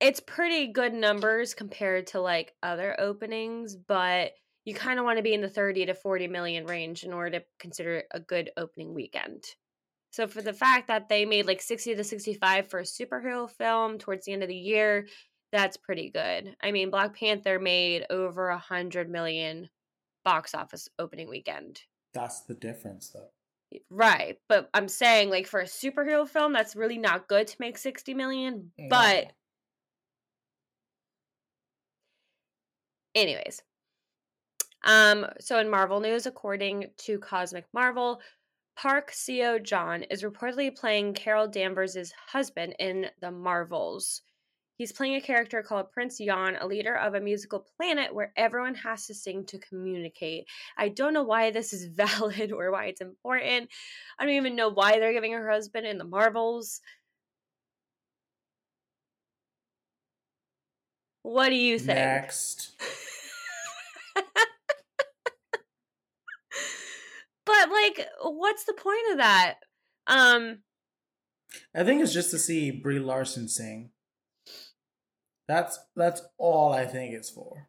it's 0.00 0.18
pretty 0.18 0.66
good 0.72 0.94
numbers 0.94 1.54
compared 1.54 2.08
to 2.08 2.20
like 2.20 2.52
other 2.64 2.96
openings, 2.98 3.76
but 3.76 4.32
you 4.64 4.74
kind 4.74 4.98
of 4.98 5.04
want 5.04 5.18
to 5.18 5.22
be 5.22 5.32
in 5.32 5.42
the 5.42 5.48
30 5.48 5.86
to 5.86 5.94
40 5.94 6.26
million 6.26 6.66
range 6.66 7.04
in 7.04 7.12
order 7.12 7.38
to 7.38 7.44
consider 7.60 7.98
it 7.98 8.06
a 8.10 8.18
good 8.18 8.50
opening 8.56 8.94
weekend. 8.94 9.44
So 10.10 10.26
for 10.26 10.42
the 10.42 10.52
fact 10.52 10.88
that 10.88 11.08
they 11.08 11.24
made 11.24 11.46
like 11.46 11.62
60 11.62 11.94
to 11.94 12.02
65 12.02 12.66
for 12.66 12.80
a 12.80 12.82
superhero 12.82 13.48
film 13.48 13.98
towards 13.98 14.26
the 14.26 14.32
end 14.32 14.42
of 14.42 14.48
the 14.48 14.56
year, 14.56 15.06
that's 15.52 15.76
pretty 15.76 16.10
good. 16.10 16.56
I 16.62 16.72
mean, 16.72 16.90
Black 16.90 17.14
Panther 17.14 17.58
made 17.58 18.06
over 18.10 18.48
a 18.48 18.54
100 18.54 19.10
million 19.10 19.68
box 20.24 20.54
office 20.54 20.88
opening 20.98 21.28
weekend. 21.28 21.82
That's 22.14 22.40
the 22.40 22.54
difference 22.54 23.10
though. 23.10 23.28
Right. 23.90 24.38
But 24.48 24.68
I'm 24.74 24.88
saying 24.88 25.30
like 25.30 25.46
for 25.46 25.60
a 25.60 25.64
superhero 25.64 26.28
film 26.28 26.52
that's 26.52 26.76
really 26.76 26.98
not 26.98 27.28
good 27.28 27.46
to 27.46 27.56
make 27.58 27.78
60 27.78 28.14
million, 28.14 28.70
but 28.90 29.32
anyways. 33.14 33.62
Um 34.84 35.26
so 35.40 35.58
in 35.58 35.70
Marvel 35.70 36.00
news 36.00 36.26
according 36.26 36.86
to 36.98 37.18
Cosmic 37.18 37.64
Marvel, 37.72 38.20
Park 38.76 39.12
Seo 39.12 39.62
Joon 39.62 40.02
is 40.04 40.22
reportedly 40.22 40.74
playing 40.74 41.14
Carol 41.14 41.46
Danvers' 41.46 42.12
husband 42.28 42.74
in 42.78 43.06
The 43.20 43.30
Marvels. 43.30 44.22
He's 44.76 44.92
playing 44.92 45.16
a 45.16 45.20
character 45.20 45.62
called 45.62 45.92
Prince 45.92 46.18
Yan, 46.18 46.56
a 46.56 46.66
leader 46.66 46.96
of 46.96 47.14
a 47.14 47.20
musical 47.20 47.66
planet 47.76 48.14
where 48.14 48.32
everyone 48.36 48.74
has 48.76 49.06
to 49.06 49.14
sing 49.14 49.44
to 49.46 49.58
communicate. 49.58 50.46
I 50.76 50.88
don't 50.88 51.12
know 51.12 51.22
why 51.22 51.50
this 51.50 51.72
is 51.72 51.84
valid 51.94 52.52
or 52.52 52.70
why 52.72 52.86
it's 52.86 53.00
important. 53.00 53.68
I 54.18 54.24
don't 54.24 54.34
even 54.34 54.56
know 54.56 54.70
why 54.70 54.98
they're 54.98 55.12
giving 55.12 55.32
her 55.32 55.50
husband 55.50 55.86
in 55.86 55.98
the 55.98 56.04
Marvels. 56.04 56.80
What 61.22 61.50
do 61.50 61.54
you 61.54 61.78
think? 61.78 61.98
Next. 61.98 62.72
but 67.46 67.70
like 67.70 68.06
what's 68.22 68.64
the 68.64 68.74
point 68.74 69.12
of 69.12 69.18
that? 69.18 69.54
Um 70.08 70.58
I 71.74 71.84
think 71.84 72.02
it's 72.02 72.12
just 72.12 72.30
to 72.30 72.38
see 72.38 72.70
Brie 72.72 72.98
Larson 72.98 73.48
sing. 73.48 73.90
That's 75.52 75.78
that's 75.94 76.22
all 76.38 76.72
I 76.72 76.86
think 76.86 77.12
it's 77.12 77.28
for. 77.28 77.68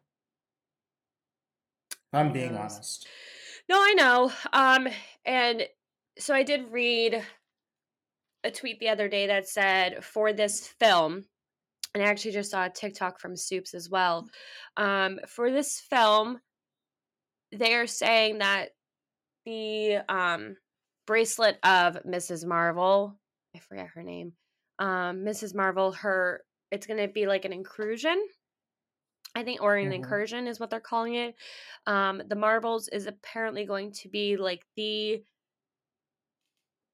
I'm 2.14 2.32
being 2.32 2.56
honest. 2.56 3.06
No, 3.68 3.76
I 3.76 3.92
know. 3.92 4.32
Um, 4.54 4.88
and 5.26 5.66
so 6.18 6.34
I 6.34 6.44
did 6.44 6.72
read 6.72 7.22
a 8.42 8.50
tweet 8.50 8.80
the 8.80 8.88
other 8.88 9.06
day 9.06 9.26
that 9.26 9.46
said 9.46 10.02
for 10.02 10.32
this 10.32 10.66
film, 10.80 11.26
and 11.92 12.02
I 12.02 12.06
actually 12.06 12.30
just 12.32 12.52
saw 12.52 12.64
a 12.64 12.70
TikTok 12.70 13.20
from 13.20 13.36
Soups 13.36 13.74
as 13.74 13.90
well. 13.90 14.30
Um, 14.78 15.20
for 15.28 15.50
this 15.50 15.78
film, 15.78 16.40
they 17.52 17.74
are 17.74 17.86
saying 17.86 18.38
that 18.38 18.70
the 19.44 19.96
um 20.08 20.56
bracelet 21.06 21.58
of 21.62 22.02
Mrs. 22.04 22.46
Marvel, 22.46 23.14
I 23.54 23.58
forget 23.58 23.88
her 23.88 24.02
name, 24.02 24.32
um, 24.78 25.18
Mrs. 25.18 25.54
Marvel, 25.54 25.92
her 25.92 26.44
it's 26.74 26.86
gonna 26.86 27.08
be 27.08 27.26
like 27.26 27.44
an 27.46 27.52
inclusion. 27.54 28.28
I 29.34 29.42
think, 29.42 29.60
or 29.62 29.76
an 29.76 29.90
Mhm. 29.90 29.92
incursion 29.92 30.46
is 30.46 30.60
what 30.60 30.70
they're 30.70 30.80
calling 30.80 31.14
it. 31.14 31.34
Um, 31.86 32.22
the 32.26 32.36
Marvels 32.36 32.88
is 32.88 33.06
apparently 33.06 33.64
going 33.64 33.92
to 33.92 34.08
be 34.08 34.36
like 34.36 34.64
the 34.76 35.24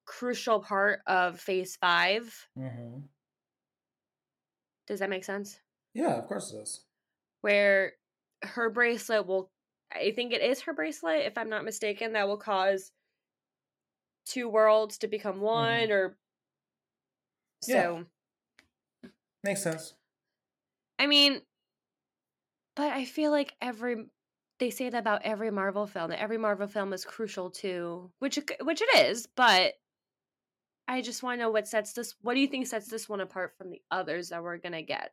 crucial 0.04 0.60
part 0.60 1.00
of 1.06 1.40
Phase 1.40 1.76
Five. 1.76 2.48
hmm 2.56 3.10
Does 4.86 5.00
that 5.00 5.08
make 5.08 5.24
sense? 5.24 5.60
Yeah, 5.94 6.16
of 6.16 6.26
course 6.26 6.52
it 6.52 6.56
does. 6.58 6.86
Where 7.42 7.96
her 8.42 8.70
bracelet 8.70 9.26
will, 9.26 9.52
I 9.92 10.12
think 10.12 10.32
it 10.32 10.42
is 10.42 10.62
her 10.62 10.72
bracelet, 10.72 11.26
if 11.26 11.36
I'm 11.38 11.48
not 11.48 11.64
mistaken, 11.64 12.12
that 12.12 12.28
will 12.28 12.38
cause 12.38 12.92
two 14.24 14.48
worlds 14.48 14.98
to 14.98 15.08
become 15.08 15.40
one, 15.40 15.90
or 15.90 16.18
Yeah. 17.66 17.92
So. 19.44 19.48
Makes 19.48 19.62
sense. 19.62 19.94
I 20.98 21.06
mean, 21.06 21.40
but 22.76 22.92
I 22.92 23.04
feel 23.04 23.30
like 23.30 23.54
every 23.60 24.06
they 24.58 24.70
say 24.70 24.90
that 24.90 24.98
about 24.98 25.22
every 25.22 25.50
Marvel 25.50 25.86
film 25.86 26.10
that 26.10 26.20
every 26.20 26.38
Marvel 26.38 26.66
film 26.66 26.92
is 26.92 27.04
crucial 27.04 27.50
to 27.50 28.10
which 28.18 28.38
which 28.62 28.82
it 28.82 29.08
is, 29.08 29.26
but 29.34 29.74
I 30.86 31.02
just 31.02 31.22
want 31.22 31.38
to 31.38 31.44
know 31.44 31.50
what 31.50 31.68
sets 31.68 31.92
this. 31.92 32.14
What 32.20 32.34
do 32.34 32.40
you 32.40 32.48
think 32.48 32.66
sets 32.66 32.88
this 32.88 33.08
one 33.08 33.20
apart 33.20 33.54
from 33.56 33.70
the 33.70 33.80
others 33.90 34.28
that 34.28 34.42
we're 34.42 34.58
gonna 34.58 34.82
get 34.82 35.12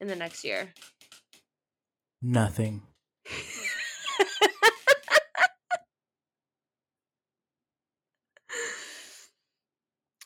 in 0.00 0.08
the 0.08 0.16
next 0.16 0.44
year? 0.44 0.72
Nothing. 2.22 2.82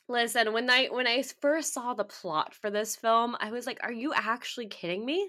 Listen, 0.09 0.53
when 0.55 0.71
I 0.71 0.87
when 0.87 1.07
I 1.07 1.23
first 1.23 1.75
saw 1.75 1.93
the 1.93 2.05
plot 2.05 2.55
for 2.55 2.71
this 2.71 2.97
film, 2.97 3.37
I 3.41 3.51
was 3.51 3.67
like, 3.67 3.81
"Are 3.83 3.93
you 3.93 4.13
actually 4.15 4.67
kidding 4.67 5.05
me?" 5.05 5.29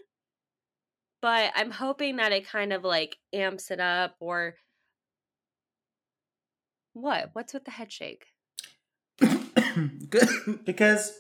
But 1.22 1.52
I'm 1.56 1.72
hoping 1.72 2.16
that 2.16 2.32
it 2.32 2.48
kind 2.48 2.72
of 2.72 2.84
like 2.84 3.18
amps 3.34 3.72
it 3.72 3.82
up 3.82 4.16
or 4.22 4.56
what? 6.94 7.32
What's 7.34 7.54
with 7.54 7.66
the 7.66 7.72
head 7.72 7.92
shake? 7.92 8.28
Good 9.20 10.30
because 10.66 11.20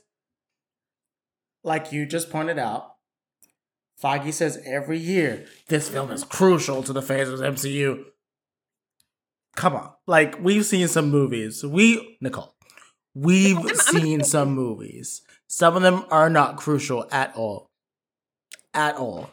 like 1.63 1.91
you 1.91 2.06
just 2.06 2.30
pointed 2.30 2.58
out, 2.58 2.93
Foggy 3.98 4.32
says 4.32 4.62
every 4.65 4.98
year 4.98 5.45
this 5.67 5.89
film 5.89 6.12
is 6.12 6.24
crucial 6.24 6.82
to 6.84 6.93
the 6.93 7.02
phase 7.02 7.28
of 7.28 7.39
the 7.39 7.45
MCU. 7.45 8.06
Come 9.58 9.76
on. 9.76 9.91
Like 10.08 10.41
we've 10.41 10.65
seen 10.65 10.88
some 10.88 11.10
movies. 11.10 11.65
We 11.65 12.17
Nicole. 12.22 12.56
We've 13.15 13.58
I'm- 13.58 13.67
I'm- 13.67 13.76
seen 13.78 14.24
some 14.24 14.52
movies. 14.52 15.22
Some 15.48 15.76
of 15.76 15.82
them 15.82 16.06
are 16.10 16.30
not 16.30 16.58
crucial 16.58 17.08
at 17.12 17.36
all. 17.36 17.67
At 18.74 18.95
all. 18.95 19.32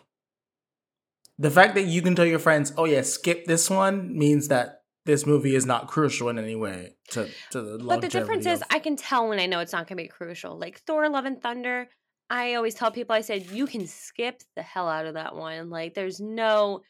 The 1.39 1.51
fact 1.51 1.75
that 1.75 1.85
you 1.85 2.01
can 2.01 2.15
tell 2.15 2.25
your 2.25 2.39
friends, 2.39 2.73
"Oh 2.79 2.87
yeah, 2.87 3.03
skip 3.03 3.45
this 3.45 3.69
one," 3.69 4.17
means 4.17 4.49
that 4.49 4.83
this 5.05 5.27
movie 5.27 5.55
is 5.55 5.67
not 5.67 5.87
crucial 5.89 6.31
in 6.31 6.39
any 6.39 6.57
way 6.57 6.97
to 7.11 7.29
to 7.51 7.61
the 7.61 7.79
But 7.85 8.01
the 8.01 8.09
difference 8.09 8.47
longevity 8.47 8.51
is, 8.51 8.62
I 8.71 8.79
can 8.79 8.97
tell 8.97 9.29
when 9.29 9.39
I 9.39 9.47
know 9.47 9.61
it's 9.61 9.73
not 9.73 9.87
going 9.87 9.99
to 9.99 10.03
be 10.03 10.09
crucial. 10.09 10.59
Like 10.59 10.81
Thor: 10.87 11.09
Love 11.11 11.27
and 11.27 11.41
Thunder, 11.41 11.91
I 12.29 12.55
always 12.55 12.75
tell 12.75 12.91
people, 12.91 13.15
I 13.15 13.21
said, 13.21 13.51
you 13.51 13.67
can 13.67 13.87
skip 13.87 14.43
the 14.57 14.62
hell 14.62 14.89
out 14.89 15.07
of 15.07 15.15
that 15.15 15.37
one. 15.37 15.71
Like, 15.71 15.95
there's 15.95 16.21
no. 16.21 16.83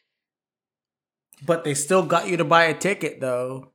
But 1.45 1.63
they 1.63 1.75
still 1.75 2.03
got 2.03 2.27
you 2.27 2.37
to 2.37 2.45
buy 2.45 2.63
a 2.63 2.73
ticket, 2.73 3.19
though. 3.21 3.71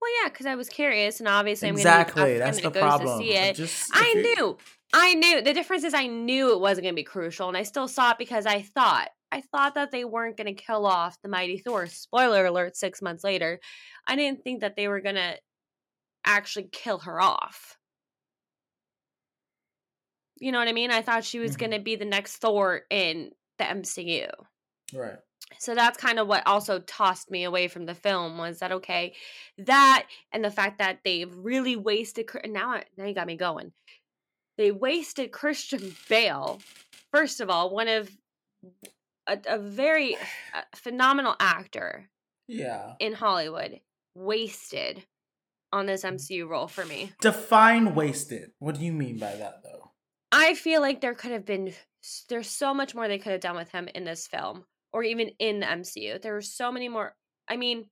Well, 0.00 0.10
yeah, 0.22 0.28
because 0.28 0.46
I 0.46 0.54
was 0.54 0.68
curious, 0.68 1.20
and 1.20 1.28
obviously, 1.28 1.68
I'm 1.68 1.74
exactly, 1.74 2.22
going 2.22 2.34
to 2.34 2.38
that's 2.38 2.60
the 2.60 2.70
problem. 2.70 3.18
to 3.18 3.24
see 3.24 3.34
it. 3.34 3.56
Just, 3.56 3.90
I 3.92 4.12
knew. 4.14 4.58
I 4.92 5.14
knew. 5.14 5.42
The 5.42 5.54
difference 5.54 5.84
is 5.84 5.94
I 5.94 6.06
knew 6.06 6.52
it 6.52 6.60
wasn't 6.60 6.84
going 6.84 6.94
to 6.94 7.00
be 7.00 7.04
crucial, 7.04 7.48
and 7.48 7.56
I 7.56 7.62
still 7.62 7.88
saw 7.88 8.10
it 8.12 8.18
because 8.18 8.46
I 8.46 8.62
thought. 8.62 9.08
I 9.32 9.40
thought 9.40 9.74
that 9.74 9.90
they 9.90 10.04
weren't 10.04 10.36
going 10.36 10.54
to 10.54 10.62
kill 10.62 10.86
off 10.86 11.20
the 11.22 11.28
Mighty 11.28 11.58
Thor. 11.58 11.86
Spoiler 11.86 12.46
alert, 12.46 12.76
six 12.76 13.02
months 13.02 13.24
later. 13.24 13.58
I 14.06 14.14
didn't 14.16 14.44
think 14.44 14.60
that 14.60 14.76
they 14.76 14.86
were 14.86 15.00
going 15.00 15.16
to 15.16 15.36
actually 16.24 16.68
kill 16.70 16.98
her 17.00 17.20
off. 17.20 17.76
You 20.38 20.52
know 20.52 20.58
what 20.58 20.68
I 20.68 20.72
mean? 20.72 20.90
I 20.90 21.02
thought 21.02 21.24
she 21.24 21.38
was 21.38 21.56
Mhm. 21.56 21.58
going 21.60 21.70
to 21.72 21.78
be 21.80 21.96
the 21.96 22.04
next 22.04 22.36
Thor 22.36 22.82
in 22.90 23.32
the 23.58 23.64
MCU. 23.64 24.28
Right. 24.92 25.18
So 25.58 25.74
that's 25.74 25.98
kind 25.98 26.18
of 26.18 26.26
what 26.26 26.46
also 26.46 26.80
tossed 26.80 27.30
me 27.30 27.44
away 27.44 27.68
from 27.68 27.86
the 27.86 27.94
film 27.94 28.38
was 28.38 28.58
that 28.58 28.72
okay, 28.72 29.14
that 29.58 30.06
and 30.32 30.44
the 30.44 30.50
fact 30.50 30.78
that 30.78 31.00
they've 31.04 31.32
really 31.34 31.76
wasted 31.76 32.28
now 32.46 32.70
I- 32.70 32.84
now 32.96 33.06
you 33.06 33.14
got 33.14 33.26
me 33.26 33.36
going. 33.36 33.72
They 34.58 34.70
wasted 34.70 35.32
Christian 35.32 35.94
Bale. 36.08 36.60
First 37.12 37.40
of 37.40 37.50
all, 37.50 37.70
one 37.70 37.88
of 37.88 38.10
a, 39.26 39.38
a 39.46 39.58
very 39.58 40.16
phenomenal 40.74 41.36
actor 41.40 42.08
Yeah. 42.48 42.94
in 42.98 43.12
Hollywood 43.12 43.80
wasted 44.14 45.04
on 45.72 45.86
this 45.86 46.02
mm. 46.04 46.14
MCU 46.14 46.48
role 46.48 46.68
for 46.68 46.84
me. 46.84 47.12
Define 47.20 47.94
wasted. 47.94 48.52
What 48.58 48.78
do 48.78 48.84
you 48.84 48.92
mean 48.92 49.18
by 49.18 49.34
that, 49.36 49.62
though? 49.62 49.92
I 50.32 50.54
feel 50.54 50.80
like 50.80 51.00
there 51.00 51.14
could 51.14 51.32
have 51.32 51.44
been 51.46 51.72
there's 52.28 52.48
so 52.48 52.72
much 52.72 52.94
more 52.94 53.08
they 53.08 53.18
could 53.18 53.32
have 53.32 53.40
done 53.40 53.56
with 53.56 53.70
him 53.70 53.88
in 53.94 54.04
this 54.04 54.26
film 54.26 54.64
or 54.96 55.02
even 55.02 55.28
in 55.38 55.60
the 55.60 55.66
MCU. 55.66 56.22
There 56.22 56.32
were 56.32 56.40
so 56.40 56.72
many 56.72 56.88
more 56.88 57.14
I 57.48 57.58
mean, 57.58 57.84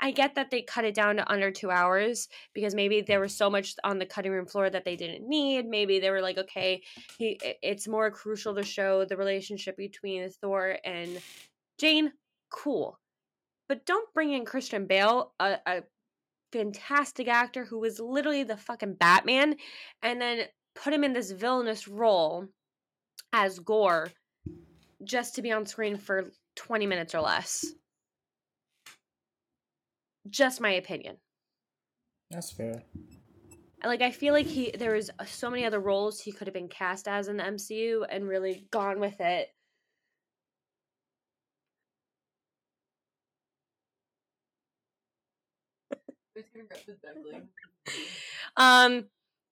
I 0.00 0.12
get 0.12 0.36
that 0.36 0.52
they 0.52 0.62
cut 0.62 0.84
it 0.84 0.94
down 0.94 1.16
to 1.16 1.30
under 1.30 1.50
2 1.50 1.70
hours 1.70 2.28
because 2.54 2.72
maybe 2.72 3.00
there 3.00 3.18
was 3.18 3.36
so 3.36 3.50
much 3.50 3.74
on 3.82 3.98
the 3.98 4.06
cutting 4.06 4.30
room 4.30 4.46
floor 4.46 4.70
that 4.70 4.84
they 4.84 4.94
didn't 4.94 5.28
need. 5.28 5.66
Maybe 5.66 5.98
they 5.98 6.10
were 6.10 6.22
like, 6.22 6.38
okay, 6.38 6.82
he, 7.18 7.38
it's 7.62 7.88
more 7.88 8.12
crucial 8.12 8.54
to 8.54 8.62
show 8.62 9.04
the 9.04 9.16
relationship 9.16 9.76
between 9.76 10.30
Thor 10.30 10.78
and 10.84 11.20
Jane. 11.78 12.12
Cool. 12.48 12.96
But 13.68 13.84
don't 13.84 14.12
bring 14.14 14.32
in 14.32 14.44
Christian 14.44 14.86
Bale, 14.86 15.32
a, 15.40 15.58
a 15.66 15.82
fantastic 16.52 17.26
actor 17.26 17.64
who 17.64 17.80
was 17.80 17.98
literally 17.98 18.44
the 18.44 18.56
fucking 18.56 18.94
Batman 18.94 19.56
and 20.00 20.20
then 20.20 20.44
put 20.76 20.92
him 20.92 21.02
in 21.02 21.12
this 21.12 21.32
villainous 21.32 21.88
role 21.88 22.46
as 23.32 23.58
Gorr 23.58 24.12
just 25.04 25.34
to 25.34 25.42
be 25.42 25.52
on 25.52 25.66
screen 25.66 25.96
for 25.96 26.30
20 26.56 26.86
minutes 26.86 27.14
or 27.14 27.20
less. 27.20 27.64
Just 30.28 30.60
my 30.60 30.72
opinion. 30.72 31.16
That's 32.30 32.50
fair. 32.50 32.82
Like 33.84 34.00
I 34.00 34.12
feel 34.12 34.32
like 34.32 34.46
he 34.46 34.70
there 34.70 34.94
was 34.94 35.10
uh, 35.18 35.24
so 35.24 35.50
many 35.50 35.64
other 35.64 35.80
roles 35.80 36.20
he 36.20 36.30
could 36.30 36.46
have 36.46 36.54
been 36.54 36.68
cast 36.68 37.08
as 37.08 37.26
in 37.28 37.36
the 37.36 37.42
MCU 37.42 38.04
and 38.08 38.28
really 38.28 38.66
gone 38.70 39.00
with 39.00 39.20
it. 39.20 39.48
Um, 48.56 49.06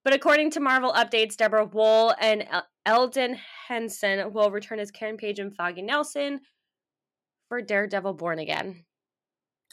but 0.04 0.14
according 0.14 0.50
to 0.52 0.60
Marvel 0.60 0.92
updates, 0.92 1.36
Deborah 1.36 1.64
Woll 1.64 2.14
and 2.20 2.46
El- 2.50 2.66
Elden 2.86 3.38
Henson 3.66 4.32
will 4.32 4.50
return 4.50 4.78
as 4.78 4.90
Karen 4.90 5.16
Page 5.16 5.38
and 5.38 5.54
Foggy 5.54 5.82
Nelson 5.82 6.40
for 7.50 7.60
Daredevil 7.60 8.14
Born 8.14 8.38
Again. 8.38 8.84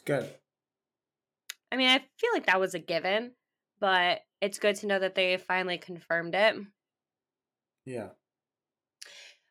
Good. 0.04 0.28
I 1.70 1.76
mean, 1.76 1.88
I 1.88 1.98
feel 2.18 2.30
like 2.34 2.46
that 2.46 2.60
was 2.60 2.74
a 2.74 2.78
given, 2.78 3.32
but 3.80 4.20
it's 4.42 4.58
good 4.58 4.74
to 4.76 4.86
know 4.86 4.98
that 4.98 5.14
they 5.14 5.36
finally 5.36 5.78
confirmed 5.78 6.34
it. 6.34 6.56
Yeah. 7.86 8.08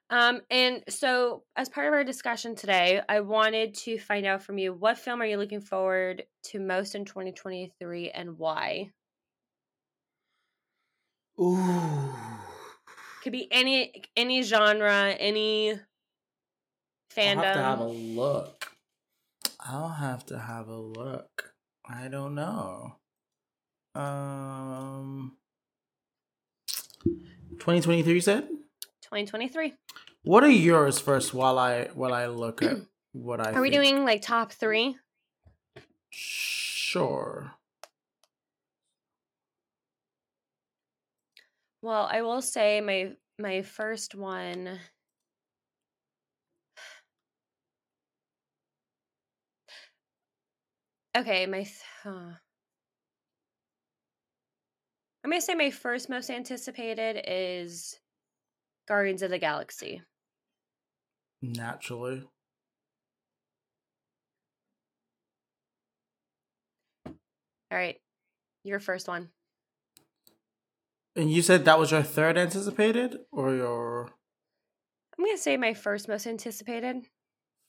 Um, 0.10 0.42
and 0.52 0.84
so 0.90 1.44
as 1.56 1.70
part 1.70 1.88
of 1.88 1.94
our 1.94 2.04
discussion 2.04 2.56
today, 2.56 3.02
I 3.08 3.22
wanted 3.22 3.76
to 3.76 3.98
find 3.98 4.26
out 4.26 4.44
from 4.44 4.58
you 4.58 4.74
what 4.74 4.98
film 4.98 5.22
are 5.22 5.26
you 5.26 5.38
looking 5.38 5.62
forward 5.62 6.24
to 6.46 6.60
most 6.60 6.96
in 6.96 7.06
2023 7.06 8.12
and 8.12 8.38
why? 8.38 8.92
Ooh. 11.40 12.14
Could 13.24 13.32
be 13.32 13.48
any 13.52 14.04
any 14.16 14.42
genre, 14.42 15.12
any 15.12 15.80
fandom. 17.16 17.38
I'll 17.38 17.44
have 17.44 17.54
to 17.56 17.62
have 17.62 17.80
a 17.80 17.88
look. 17.88 18.72
I'll 19.60 19.90
have 19.90 20.26
to 20.28 20.40
have 20.40 20.68
a 20.68 20.78
look. 20.78 21.54
I 21.90 22.08
don't 22.08 22.36
know. 22.36 22.96
Um, 23.96 25.38
2023 27.06 28.14
You 28.14 28.22
said. 28.22 28.48
2023. 29.02 29.74
What 30.24 30.44
are 30.44 30.50
yours 30.50 31.00
first? 31.00 31.34
While 31.34 31.58
I 31.58 31.86
while 31.94 32.14
I 32.14 32.28
look 32.28 32.62
at 32.62 32.78
what 33.14 33.40
I 33.40 33.54
Are 33.54 33.62
we 33.62 33.70
doing 33.70 34.04
like 34.04 34.22
top 34.22 34.52
three? 34.52 34.98
Sure. 36.10 37.52
Well, 41.82 42.10
I 42.12 42.22
will 42.22 42.42
say 42.42 42.82
my 42.82 43.14
my 43.40 43.62
first 43.62 44.16
one. 44.16 44.80
Okay, 51.18 51.48
my. 51.48 51.64
Th- 51.64 51.74
huh. 52.04 52.34
I'm 55.24 55.32
gonna 55.32 55.42
say 55.42 55.56
my 55.56 55.72
first 55.72 56.10
most 56.10 56.30
anticipated 56.30 57.20
is 57.28 58.00
Guardians 58.88 59.24
of 59.24 59.32
the 59.32 59.40
Galaxy. 59.40 60.04
Naturally. 61.42 62.24
All 67.08 67.14
right, 67.72 68.00
your 68.64 68.80
first 68.80 69.08
one. 69.08 69.30
And 71.16 71.32
you 71.32 71.42
said 71.42 71.66
that 71.66 71.80
was 71.80 71.90
your 71.90 72.04
third 72.04 72.38
anticipated 72.38 73.18
or 73.32 73.56
your 73.56 74.12
I'm 75.18 75.26
gonna 75.26 75.38
say 75.40 75.58
my 75.58 75.74
first 75.74 76.08
most 76.08 76.28
anticipated. 76.28 77.08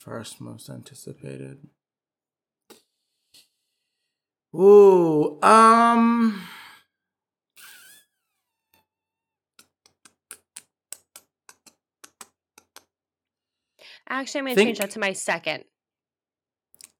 first 0.00 0.38
most 0.38 0.68
anticipated? 0.68 1.66
Ooh, 4.54 5.38
um 5.42 6.42
Actually, 14.08 14.40
I'm 14.40 14.46
gonna 14.46 14.56
change 14.56 14.78
that 14.78 14.90
to 14.92 14.98
my 14.98 15.12
second. 15.12 15.64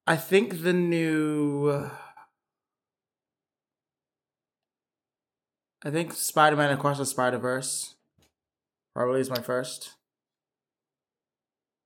I 0.06 0.16
think 0.16 0.62
the 0.62 0.72
new 0.72 1.90
I 5.82 5.90
think 5.90 6.12
Spider-Man 6.12 6.72
Across 6.72 6.98
the 6.98 7.06
Spider-Verse 7.06 7.94
probably 8.94 9.20
is 9.20 9.30
my 9.30 9.40
first 9.40 9.94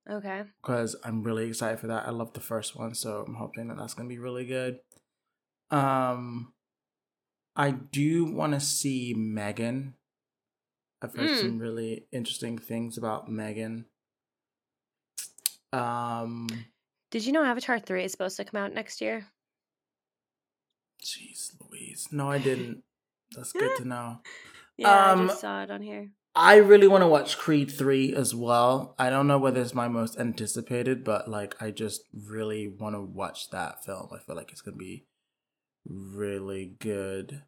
Okay. 0.09 0.43
because 0.61 0.95
I'm 1.05 1.23
really 1.23 1.47
excited 1.47 1.79
for 1.79 1.87
that. 1.87 2.07
I 2.07 2.11
love 2.11 2.33
the 2.33 2.41
first 2.41 2.75
one, 2.75 2.93
so 2.95 3.23
I'm 3.25 3.35
hoping 3.35 3.67
that 3.69 3.77
that's 3.77 3.93
going 3.93 4.09
to 4.09 4.13
be 4.13 4.19
really 4.19 4.45
good. 4.45 4.79
Um 5.73 6.53
I 7.55 7.71
do 7.71 8.25
want 8.25 8.53
to 8.53 8.59
see 8.59 9.13
Megan. 9.15 9.95
I've 11.01 11.13
heard 11.15 11.29
Mm. 11.29 11.39
some 11.39 11.59
really 11.59 12.07
interesting 12.11 12.57
things 12.57 12.97
about 12.97 13.29
Megan. 13.29 13.85
Um 15.71 16.47
Did 17.11 17.25
you 17.25 17.31
know 17.31 17.43
Avatar 17.43 17.79
3 17.79 18.03
is 18.05 18.11
supposed 18.11 18.37
to 18.37 18.45
come 18.45 18.61
out 18.61 18.73
next 18.73 19.01
year? 19.01 19.27
Jeez 21.03 21.51
Louise. 21.59 22.07
No, 22.11 22.29
I 22.29 22.37
didn't. 22.37 22.83
That's 23.35 23.51
good 23.51 23.75
to 23.77 23.85
know. 23.85 24.19
Yeah, 24.75 24.89
I 24.89 25.11
Um, 25.11 25.27
just 25.27 25.39
saw 25.41 25.61
it 25.61 25.69
on 25.69 25.83
here. 25.83 26.09
I 26.33 26.55
really 26.55 26.87
want 26.87 27.03
to 27.03 27.07
watch 27.07 27.37
Creed 27.37 27.69
3 27.69 28.15
as 28.15 28.33
well. 28.33 28.95
I 28.97 29.11
don't 29.11 29.27
know 29.27 29.37
whether 29.37 29.61
it's 29.61 29.75
my 29.75 29.87
most 29.87 30.17
anticipated, 30.17 31.03
but 31.03 31.27
like 31.27 31.61
I 31.61 31.69
just 31.69 32.05
really 32.11 32.67
want 32.67 32.95
to 32.95 33.01
watch 33.01 33.51
that 33.51 33.85
film. 33.85 34.09
I 34.11 34.17
feel 34.17 34.35
like 34.35 34.51
it's 34.51 34.61
going 34.61 34.73
to 34.73 34.79
be 34.79 35.05
really 35.87 36.75
good. 36.79 37.43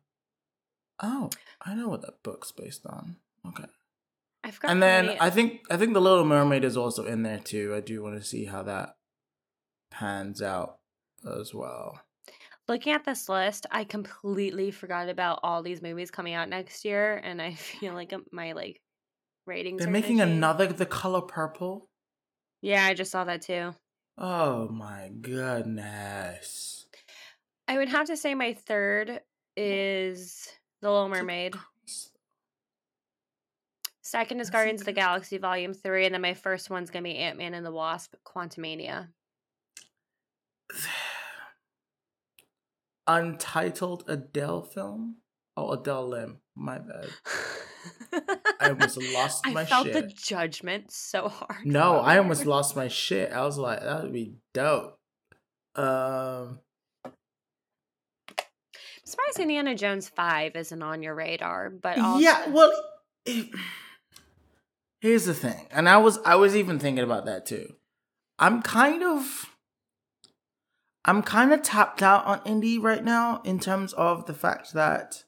Oh, 1.02 1.30
I 1.62 1.76
know 1.76 1.89
what 1.89 2.02
that 2.02 2.24
book's 2.24 2.52
based 2.52 2.86
on. 2.86 3.17
Okay. 3.48 3.65
I 4.43 4.52
forgot. 4.52 4.71
And 4.71 4.82
then 4.82 5.17
I 5.19 5.30
think 5.30 5.62
I 5.69 5.78
think 5.78 5.93
The 5.93 6.02
Little 6.02 6.24
Mermaid 6.26 6.63
is 6.63 6.78
also 6.78 7.06
in 7.06 7.24
there 7.24 7.39
too. 7.39 7.74
I 7.76 7.82
do 7.82 8.04
want 8.04 8.15
to 8.15 8.24
see 8.24 8.45
how 8.45 8.63
that 8.63 8.95
pans 9.91 10.41
out 10.41 10.78
as 11.26 11.54
well. 11.54 12.00
looking 12.67 12.93
at 12.93 13.06
this 13.06 13.28
list, 13.28 13.65
I 13.71 13.84
completely 13.84 14.71
forgot 14.71 15.10
about 15.10 15.39
all 15.43 15.63
these 15.63 15.82
movies 15.82 16.12
coming 16.12 16.34
out 16.34 16.50
next 16.50 16.86
year, 16.86 17.17
and 17.24 17.41
I 17.41 17.54
feel 17.56 17.93
like 17.93 18.13
my 18.32 18.54
like 18.54 18.82
ratings. 19.45 19.82
They're 19.82 19.91
making 19.91 20.21
another 20.21 20.67
The 20.67 20.86
Color 20.86 21.21
Purple. 21.21 21.89
Yeah, 22.62 22.86
I 22.86 22.93
just 22.93 23.12
saw 23.12 23.24
that 23.26 23.41
too. 23.41 23.74
Oh 24.17 24.69
my 24.69 25.12
goodness. 25.21 26.85
I 27.67 27.78
would 27.78 27.89
have 27.89 28.08
to 28.08 28.17
say 28.17 28.36
my 28.36 28.54
third 28.54 29.21
is 29.58 30.47
The 30.82 30.91
Little 30.91 31.10
Mermaid. 31.10 31.56
Second 34.01 34.39
is 34.39 34.51
Guardians 34.51 34.82
of 34.82 34.86
the. 34.86 34.93
Galaxy 34.93 35.39
Volume 35.39 35.73
Three, 35.73 36.06
and 36.06 36.13
then 36.13 36.21
my 36.21 36.36
first 36.36 36.69
one's 36.69 36.91
gonna 36.91 37.04
be 37.04 37.15
Ant 37.15 37.38
Man 37.39 37.56
and 37.56 37.65
the 37.65 37.71
Wasp: 37.71 38.13
Quantumania. 38.25 39.08
Untitled 43.08 44.04
Adele 44.08 44.63
film? 44.63 45.17
Oh, 45.58 45.71
Adele 45.71 46.08
Lim. 46.08 46.38
My 46.56 46.80
bad. 46.80 47.10
I 48.60 48.69
almost 48.69 48.97
lost 49.13 49.43
I 49.47 49.51
my 49.51 49.65
shit. 49.65 49.73
I 49.73 49.84
felt 49.84 49.93
the 49.93 50.13
judgment 50.13 50.91
so 50.91 51.28
hard. 51.30 51.65
No, 51.65 51.97
I 51.97 52.17
almost 52.17 52.45
lost 52.45 52.75
my 52.75 52.88
shit. 52.88 53.32
I 53.32 53.43
was 53.43 53.58
like, 53.58 53.82
that 53.82 54.04
would 54.04 54.13
be 54.13 54.36
dope. 54.54 54.99
Um, 55.75 56.60
surprised 59.15 59.39
Indiana 59.39 59.75
Jones 59.75 60.10
Five 60.10 60.56
isn't 60.56 60.82
on 60.84 61.01
your 61.04 61.15
radar, 61.15 61.69
but 61.69 61.97
also, 61.99 62.19
yeah. 62.19 62.47
Well, 62.49 62.71
it- 63.25 63.49
here's 64.99 65.25
the 65.25 65.34
thing, 65.34 65.67
and 65.71 65.88
I 65.89 65.97
was 65.97 66.19
I 66.25 66.36
was 66.36 66.56
even 66.56 66.80
thinking 66.80 67.04
about 67.04 67.25
that 67.25 67.45
too. 67.45 67.75
I'm 68.38 68.62
kind 68.62 69.01
of, 69.04 69.45
I'm 71.06 71.21
kind 71.23 71.54
of 71.54 71.62
tapped 71.62 72.01
out 72.04 72.25
on 72.25 72.39
indie 72.41 72.82
right 72.82 73.04
now 73.04 73.41
in 73.45 73.60
terms 73.60 73.93
of 73.93 74.25
the 74.25 74.34
fact 74.34 74.73
that 74.73 75.23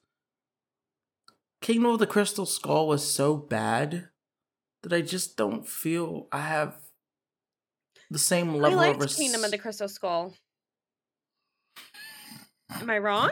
Kingdom 1.61 1.91
of 1.91 1.99
the 1.99 2.07
Crystal 2.07 2.45
Skull 2.45 2.87
was 2.87 3.09
so 3.09 3.35
bad 3.37 4.09
that 4.83 4.93
I 4.93 5.01
just 5.01 5.37
don't 5.37 5.67
feel 5.67 6.27
I 6.31 6.41
have 6.41 6.75
the 8.11 8.19
same 8.19 8.51
I 8.51 8.53
level 8.53 8.77
liked 8.77 8.95
of 8.97 9.01
res- 9.03 9.15
Kingdom 9.15 9.43
of 9.43 9.51
the 9.51 9.57
Crystal 9.57 9.87
Skull. 9.87 10.33
Am 12.69 12.89
I 12.89 12.97
wrong? 12.97 13.31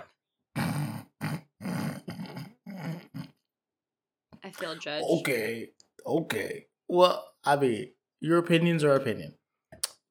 Feel 4.56 4.76
judged. 4.76 5.06
Okay, 5.20 5.70
okay. 6.06 6.68
Well, 6.88 7.26
I 7.44 7.56
mean, 7.56 7.92
your 8.20 8.38
opinions 8.38 8.84
are 8.84 8.96
opinion. 8.96 9.36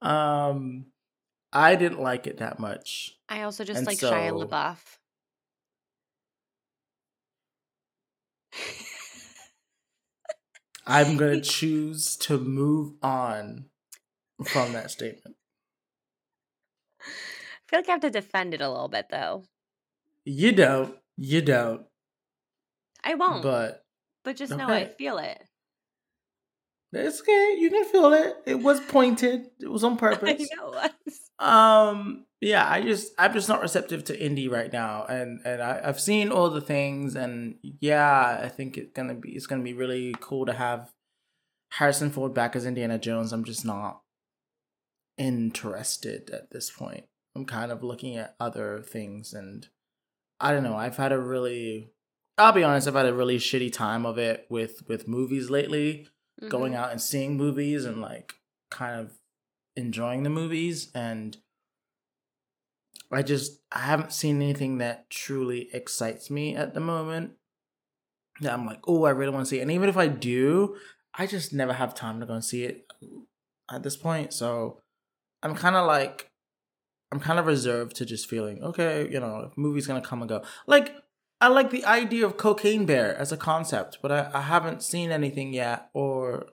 Um, 0.02 0.86
I 1.52 1.76
didn't 1.76 2.00
like 2.00 2.26
it 2.26 2.38
that 2.38 2.58
much. 2.58 3.16
I 3.28 3.42
also 3.42 3.64
just 3.64 3.78
And 3.78 3.86
like 3.86 3.98
Shia 3.98 4.32
LaBeouf. 4.32 4.78
I'm 10.86 11.16
gonna 11.16 11.40
choose 11.42 12.16
to 12.18 12.38
move 12.38 12.94
on 13.02 13.66
from 14.44 14.72
that 14.72 14.90
statement. 14.90 15.36
I 17.00 17.04
feel 17.68 17.78
like 17.78 17.88
I 17.88 17.92
have 17.92 18.00
to 18.02 18.10
defend 18.10 18.54
it 18.54 18.60
a 18.60 18.68
little 18.68 18.88
bit 18.88 19.06
though. 19.10 19.44
You 20.24 20.52
don't. 20.52 20.96
You 21.16 21.42
don't. 21.42 21.86
I 23.02 23.14
won't, 23.14 23.42
but, 23.42 23.83
But 24.24 24.36
just 24.36 24.56
know 24.56 24.66
I 24.68 24.86
feel 24.86 25.18
it. 25.18 25.42
it's 26.92 27.20
okay. 27.20 27.56
You 27.58 27.70
can 27.70 27.84
feel 27.84 28.12
it. 28.14 28.34
It 28.46 28.54
was 28.56 28.80
pointed. 28.80 29.46
It 29.60 29.68
was 29.70 29.84
on 29.84 29.92
I 29.94 29.96
purpose. 29.96 30.48
know 30.56 30.72
it 30.72 30.92
was. 31.06 31.20
Um. 31.38 32.24
Yeah. 32.40 32.68
I 32.68 32.82
just. 32.82 33.12
I'm 33.18 33.32
just 33.32 33.48
not 33.48 33.60
receptive 33.60 34.04
to 34.04 34.16
indie 34.18 34.50
right 34.50 34.72
now, 34.72 35.04
and 35.04 35.40
and 35.44 35.62
I, 35.62 35.80
I've 35.84 36.00
seen 36.00 36.30
all 36.30 36.50
the 36.50 36.60
things, 36.60 37.14
and 37.16 37.56
yeah, 37.62 38.40
I 38.42 38.48
think 38.48 38.76
it's 38.78 38.92
gonna 38.94 39.14
be 39.14 39.30
it's 39.32 39.46
gonna 39.46 39.62
be 39.62 39.74
really 39.74 40.14
cool 40.20 40.46
to 40.46 40.52
have 40.52 40.90
Harrison 41.72 42.10
Ford 42.10 42.32
back 42.34 42.54
as 42.56 42.64
Indiana 42.66 42.98
Jones. 42.98 43.32
I'm 43.32 43.44
just 43.44 43.64
not 43.64 44.00
interested 45.18 46.30
at 46.30 46.50
this 46.50 46.70
point. 46.70 47.04
I'm 47.36 47.44
kind 47.44 47.72
of 47.72 47.82
looking 47.82 48.16
at 48.16 48.36
other 48.38 48.80
things, 48.80 49.32
and 49.32 49.66
I 50.40 50.52
don't 50.52 50.62
know. 50.62 50.76
I've 50.76 50.96
had 50.96 51.12
a 51.12 51.18
really. 51.20 51.90
I'll 52.36 52.52
be 52.52 52.64
honest. 52.64 52.88
I've 52.88 52.94
had 52.94 53.06
a 53.06 53.14
really 53.14 53.38
shitty 53.38 53.72
time 53.72 54.04
of 54.04 54.18
it 54.18 54.46
with 54.48 54.82
with 54.88 55.06
movies 55.08 55.50
lately 55.50 56.08
going 56.48 56.72
Mhm. 56.72 56.76
out 56.76 56.90
and 56.90 57.00
seeing 57.00 57.36
movies 57.36 57.84
and 57.84 58.00
like 58.00 58.34
kind 58.70 59.00
of 59.00 59.18
enjoying 59.76 60.24
the 60.24 60.30
movies 60.30 60.90
and 60.94 61.36
I 63.10 63.22
just 63.22 63.60
I 63.70 63.80
haven't 63.80 64.12
seen 64.12 64.42
anything 64.42 64.78
that 64.78 65.08
truly 65.10 65.68
excites 65.72 66.30
me 66.30 66.56
at 66.56 66.74
the 66.74 66.80
moment. 66.80 67.34
That 68.40 68.52
I'm 68.52 68.66
like, 68.66 68.80
oh, 68.88 69.04
I 69.04 69.10
really 69.10 69.30
want 69.32 69.46
to 69.46 69.48
see 69.50 69.58
it. 69.60 69.62
And 69.62 69.70
even 69.70 69.88
if 69.88 69.96
I 69.96 70.08
do, 70.08 70.76
I 71.14 71.26
just 71.28 71.52
never 71.52 71.72
have 71.72 71.94
time 71.94 72.18
to 72.18 72.26
go 72.26 72.34
and 72.34 72.44
see 72.44 72.64
it 72.64 72.92
at 73.70 73.84
this 73.84 73.96
point. 73.96 74.32
So 74.32 74.80
I'm 75.42 75.54
kind 75.54 75.76
of 75.76 75.86
like, 75.86 76.32
I'm 77.12 77.20
kind 77.20 77.38
of 77.38 77.46
reserved 77.46 77.94
to 77.96 78.04
just 78.04 78.28
feeling, 78.28 78.60
okay, 78.64 79.08
you 79.08 79.20
know, 79.20 79.52
movie's 79.56 79.86
gonna 79.86 80.00
come 80.00 80.20
and 80.20 80.28
go. 80.28 80.42
Like, 80.66 80.96
I 81.40 81.48
like 81.48 81.70
the 81.70 81.84
idea 81.84 82.24
of 82.26 82.36
Cocaine 82.36 82.86
Bear 82.86 83.16
as 83.16 83.32
a 83.32 83.36
concept, 83.36 83.98
but 84.00 84.12
I, 84.12 84.30
I 84.32 84.40
haven't 84.42 84.82
seen 84.82 85.10
anything 85.10 85.52
yet, 85.52 85.90
or 85.92 86.46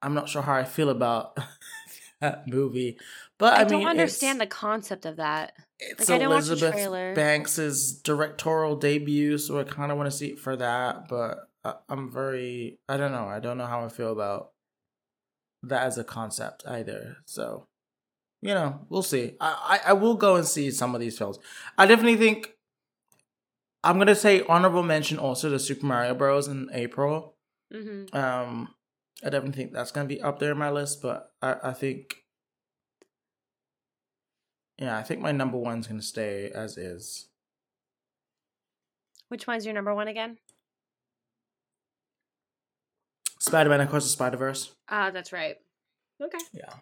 I'm 0.00 0.14
not 0.14 0.28
sure 0.28 0.42
how 0.42 0.54
I 0.54 0.64
feel 0.64 0.90
about 0.90 1.38
that 2.20 2.46
movie. 2.46 2.98
But 3.38 3.54
I, 3.54 3.60
I, 3.62 3.64
don't 3.64 3.86
understand 3.86 4.40
the 4.40 4.46
concept 4.46 5.06
of 5.06 5.16
that. 5.16 5.54
it's 5.80 6.08
like, 6.08 6.16
I 6.16 6.18
didn't 6.18 6.30
watch 6.30 6.44
the 6.44 6.52
Elizabeth. 6.52 7.16
Banks's 7.16 7.92
directorial 7.94 8.76
debut, 8.76 9.38
so 9.38 9.58
I 9.58 9.64
kind 9.64 9.90
of 9.90 9.98
want 9.98 10.10
to 10.10 10.16
see 10.16 10.28
it 10.28 10.38
for 10.38 10.54
that. 10.56 11.08
But 11.08 11.48
I, 11.64 11.74
I'm 11.88 12.10
very, 12.10 12.78
I 12.88 12.96
don't 12.96 13.12
know, 13.12 13.26
I 13.26 13.40
don't 13.40 13.58
know 13.58 13.66
how 13.66 13.84
I 13.84 13.88
feel 13.88 14.12
about 14.12 14.52
that 15.64 15.84
as 15.84 15.98
a 15.98 16.04
concept 16.04 16.64
either. 16.68 17.16
So, 17.24 17.66
you 18.40 18.54
know, 18.54 18.80
we'll 18.88 19.02
see. 19.02 19.32
I, 19.40 19.80
I, 19.84 19.90
I 19.90 19.92
will 19.94 20.14
go 20.14 20.36
and 20.36 20.46
see 20.46 20.70
some 20.70 20.94
of 20.94 21.00
these 21.00 21.18
films. 21.18 21.38
I 21.78 21.86
definitely 21.86 22.16
think 22.16 22.54
I'm 23.84 23.98
gonna 23.98 24.14
say 24.14 24.42
honorable 24.48 24.82
mention 24.82 25.18
also 25.18 25.50
to 25.50 25.58
Super 25.58 25.86
Mario 25.86 26.14
Bros. 26.14 26.48
in 26.48 26.68
April. 26.72 27.36
hmm 27.72 28.04
Um, 28.12 28.74
I 29.24 29.30
definitely 29.30 29.52
think 29.62 29.72
that's 29.72 29.90
gonna 29.90 30.08
be 30.08 30.20
up 30.20 30.38
there 30.38 30.52
in 30.52 30.58
my 30.58 30.70
list, 30.70 31.02
but 31.02 31.32
I, 31.40 31.56
I 31.64 31.72
think, 31.72 32.16
yeah, 34.78 34.96
I 34.98 35.02
think 35.02 35.20
my 35.20 35.32
number 35.32 35.56
one's 35.58 35.86
gonna 35.88 36.02
stay 36.02 36.50
as 36.54 36.76
is. 36.76 37.28
Which 39.28 39.46
one's 39.46 39.64
your 39.64 39.74
number 39.74 39.94
one 39.94 40.08
again? 40.08 40.38
Spider 43.38 43.70
Man 43.70 43.80
Across 43.80 44.04
the 44.04 44.10
Spider 44.10 44.36
Verse. 44.36 44.74
Ah, 44.88 45.10
that's 45.10 45.32
right. 45.32 45.56
Okay. 46.22 46.38
Yeah. 46.52 46.74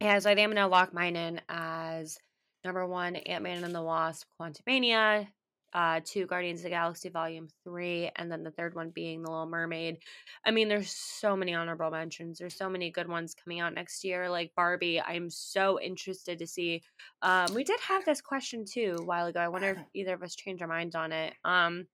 Yeah, 0.00 0.18
so 0.18 0.30
I 0.30 0.34
think 0.34 0.44
I'm 0.48 0.54
gonna 0.54 0.68
lock 0.68 0.92
mine 0.92 1.16
in 1.16 1.40
as 1.48 2.18
number 2.64 2.86
one, 2.86 3.16
Ant 3.16 3.42
Man 3.42 3.64
and 3.64 3.74
the 3.74 3.82
Wasp, 3.82 4.26
Quantumania, 4.40 5.28
uh, 5.74 6.00
two, 6.04 6.26
Guardians 6.26 6.60
of 6.60 6.64
the 6.64 6.70
Galaxy 6.70 7.08
Volume 7.08 7.48
Three, 7.64 8.10
and 8.16 8.30
then 8.32 8.42
the 8.42 8.50
third 8.50 8.74
one 8.74 8.90
being 8.90 9.22
The 9.22 9.30
Little 9.30 9.46
Mermaid. 9.46 9.98
I 10.44 10.50
mean, 10.50 10.68
there's 10.68 10.90
so 10.90 11.36
many 11.36 11.54
honorable 11.54 11.90
mentions. 11.90 12.38
There's 12.38 12.56
so 12.56 12.70
many 12.70 12.90
good 12.90 13.08
ones 13.08 13.34
coming 13.34 13.60
out 13.60 13.74
next 13.74 14.02
year, 14.02 14.30
like 14.30 14.52
Barbie. 14.56 15.00
I'm 15.00 15.28
so 15.28 15.78
interested 15.80 16.38
to 16.38 16.46
see. 16.46 16.82
Um, 17.22 17.52
we 17.54 17.64
did 17.64 17.80
have 17.80 18.04
this 18.04 18.20
question 18.20 18.64
too 18.64 18.96
a 18.98 19.04
while 19.04 19.26
ago. 19.26 19.40
I 19.40 19.48
wonder 19.48 19.70
if 19.70 19.78
either 19.94 20.14
of 20.14 20.22
us 20.22 20.34
changed 20.34 20.62
our 20.62 20.68
minds 20.68 20.94
on 20.94 21.12
it. 21.12 21.34
Um, 21.44 21.86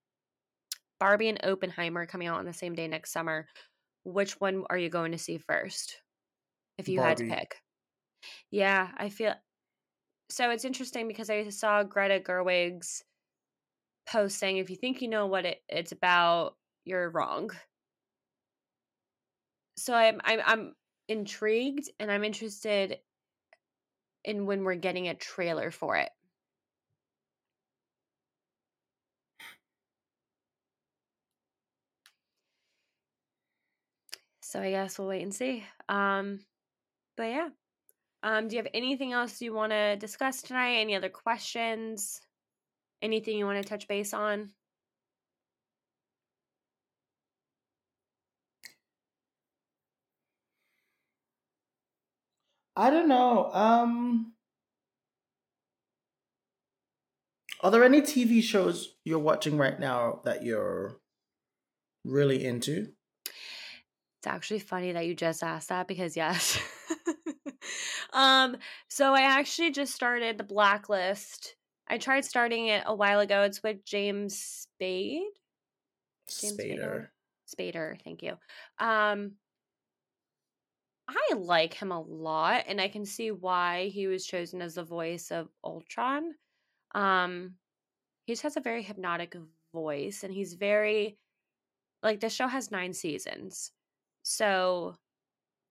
Barbie 1.00 1.28
and 1.28 1.44
Oppenheimer 1.44 2.06
coming 2.06 2.28
out 2.28 2.38
on 2.38 2.46
the 2.46 2.52
same 2.52 2.74
day 2.74 2.86
next 2.86 3.12
summer. 3.12 3.46
Which 4.04 4.40
one 4.40 4.64
are 4.70 4.78
you 4.78 4.88
going 4.88 5.12
to 5.12 5.18
see 5.18 5.38
first? 5.38 6.00
If 6.78 6.88
you 6.88 7.00
had 7.00 7.18
to 7.18 7.28
pick. 7.28 7.56
Yeah, 8.50 8.88
I 8.96 9.08
feel 9.08 9.34
so 10.28 10.50
it's 10.50 10.64
interesting 10.64 11.08
because 11.08 11.30
I 11.30 11.48
saw 11.50 11.82
Greta 11.82 12.20
Gerwig's 12.20 13.04
post 14.06 14.38
saying 14.38 14.58
if 14.58 14.70
you 14.70 14.76
think 14.76 15.02
you 15.02 15.08
know 15.08 15.26
what 15.26 15.44
it, 15.46 15.62
it's 15.68 15.92
about, 15.92 16.56
you're 16.84 17.10
wrong. 17.10 17.50
So 19.76 19.94
I'm 19.94 20.20
I'm 20.24 20.40
I'm 20.44 20.74
intrigued 21.08 21.90
and 21.98 22.10
I'm 22.10 22.24
interested 22.24 22.98
in 24.24 24.46
when 24.46 24.64
we're 24.64 24.74
getting 24.76 25.08
a 25.08 25.14
trailer 25.14 25.70
for 25.70 25.96
it. 25.96 26.10
So 34.40 34.60
I 34.60 34.70
guess 34.70 34.98
we'll 34.98 35.08
wait 35.08 35.22
and 35.22 35.34
see. 35.34 35.64
Um 35.88 36.40
but 37.16 37.24
yeah. 37.24 37.48
Um, 38.24 38.48
do 38.48 38.56
you 38.56 38.62
have 38.62 38.70
anything 38.72 39.12
else 39.12 39.42
you 39.42 39.52
want 39.52 39.72
to 39.72 39.96
discuss 39.96 40.40
tonight? 40.40 40.76
Any 40.76 40.96
other 40.96 41.10
questions? 41.10 42.22
Anything 43.02 43.36
you 43.36 43.44
want 43.44 43.62
to 43.62 43.68
touch 43.68 43.86
base 43.86 44.14
on? 44.14 44.48
I 52.74 52.88
don't 52.88 53.08
know. 53.08 53.52
Um, 53.52 54.32
are 57.60 57.70
there 57.70 57.84
any 57.84 58.00
TV 58.00 58.42
shows 58.42 58.94
you're 59.04 59.18
watching 59.18 59.58
right 59.58 59.78
now 59.78 60.22
that 60.24 60.42
you're 60.42 60.96
really 62.06 62.42
into? 62.42 62.88
It's 63.26 64.26
actually 64.26 64.60
funny 64.60 64.92
that 64.92 65.06
you 65.06 65.14
just 65.14 65.42
asked 65.42 65.68
that 65.68 65.86
because 65.86 66.16
yes. 66.16 66.58
um, 68.12 68.56
so 68.88 69.14
I 69.14 69.22
actually 69.22 69.70
just 69.70 69.94
started 69.94 70.38
the 70.38 70.44
blacklist. 70.44 71.56
I 71.88 71.98
tried 71.98 72.24
starting 72.24 72.68
it 72.68 72.82
a 72.86 72.94
while 72.94 73.20
ago. 73.20 73.42
It's 73.42 73.62
with 73.62 73.84
James 73.84 74.38
Spade. 74.38 75.22
James 76.28 76.56
Spader. 76.56 77.08
Spader, 77.46 78.00
thank 78.02 78.22
you. 78.22 78.38
Um 78.78 79.32
I 81.06 81.34
like 81.34 81.74
him 81.74 81.92
a 81.92 82.00
lot 82.00 82.64
and 82.66 82.80
I 82.80 82.88
can 82.88 83.04
see 83.04 83.30
why 83.30 83.88
he 83.88 84.06
was 84.06 84.24
chosen 84.24 84.62
as 84.62 84.76
the 84.76 84.84
voice 84.84 85.30
of 85.30 85.48
Ultron. 85.62 86.34
Um 86.94 87.56
he 88.26 88.32
just 88.32 88.42
has 88.42 88.56
a 88.56 88.60
very 88.60 88.82
hypnotic 88.82 89.36
voice 89.74 90.24
and 90.24 90.32
he's 90.32 90.54
very 90.54 91.18
like 92.02 92.20
the 92.20 92.30
show 92.30 92.48
has 92.48 92.70
9 92.70 92.94
seasons. 92.94 93.72
So 94.22 94.96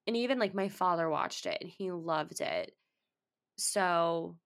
and 0.06 0.16
even 0.16 0.38
like 0.38 0.54
my 0.54 0.68
father 0.68 1.08
watched 1.08 1.46
it 1.46 1.58
and 1.60 1.70
he 1.70 1.90
loved 1.90 2.40
it. 2.40 2.72
So 3.56 4.36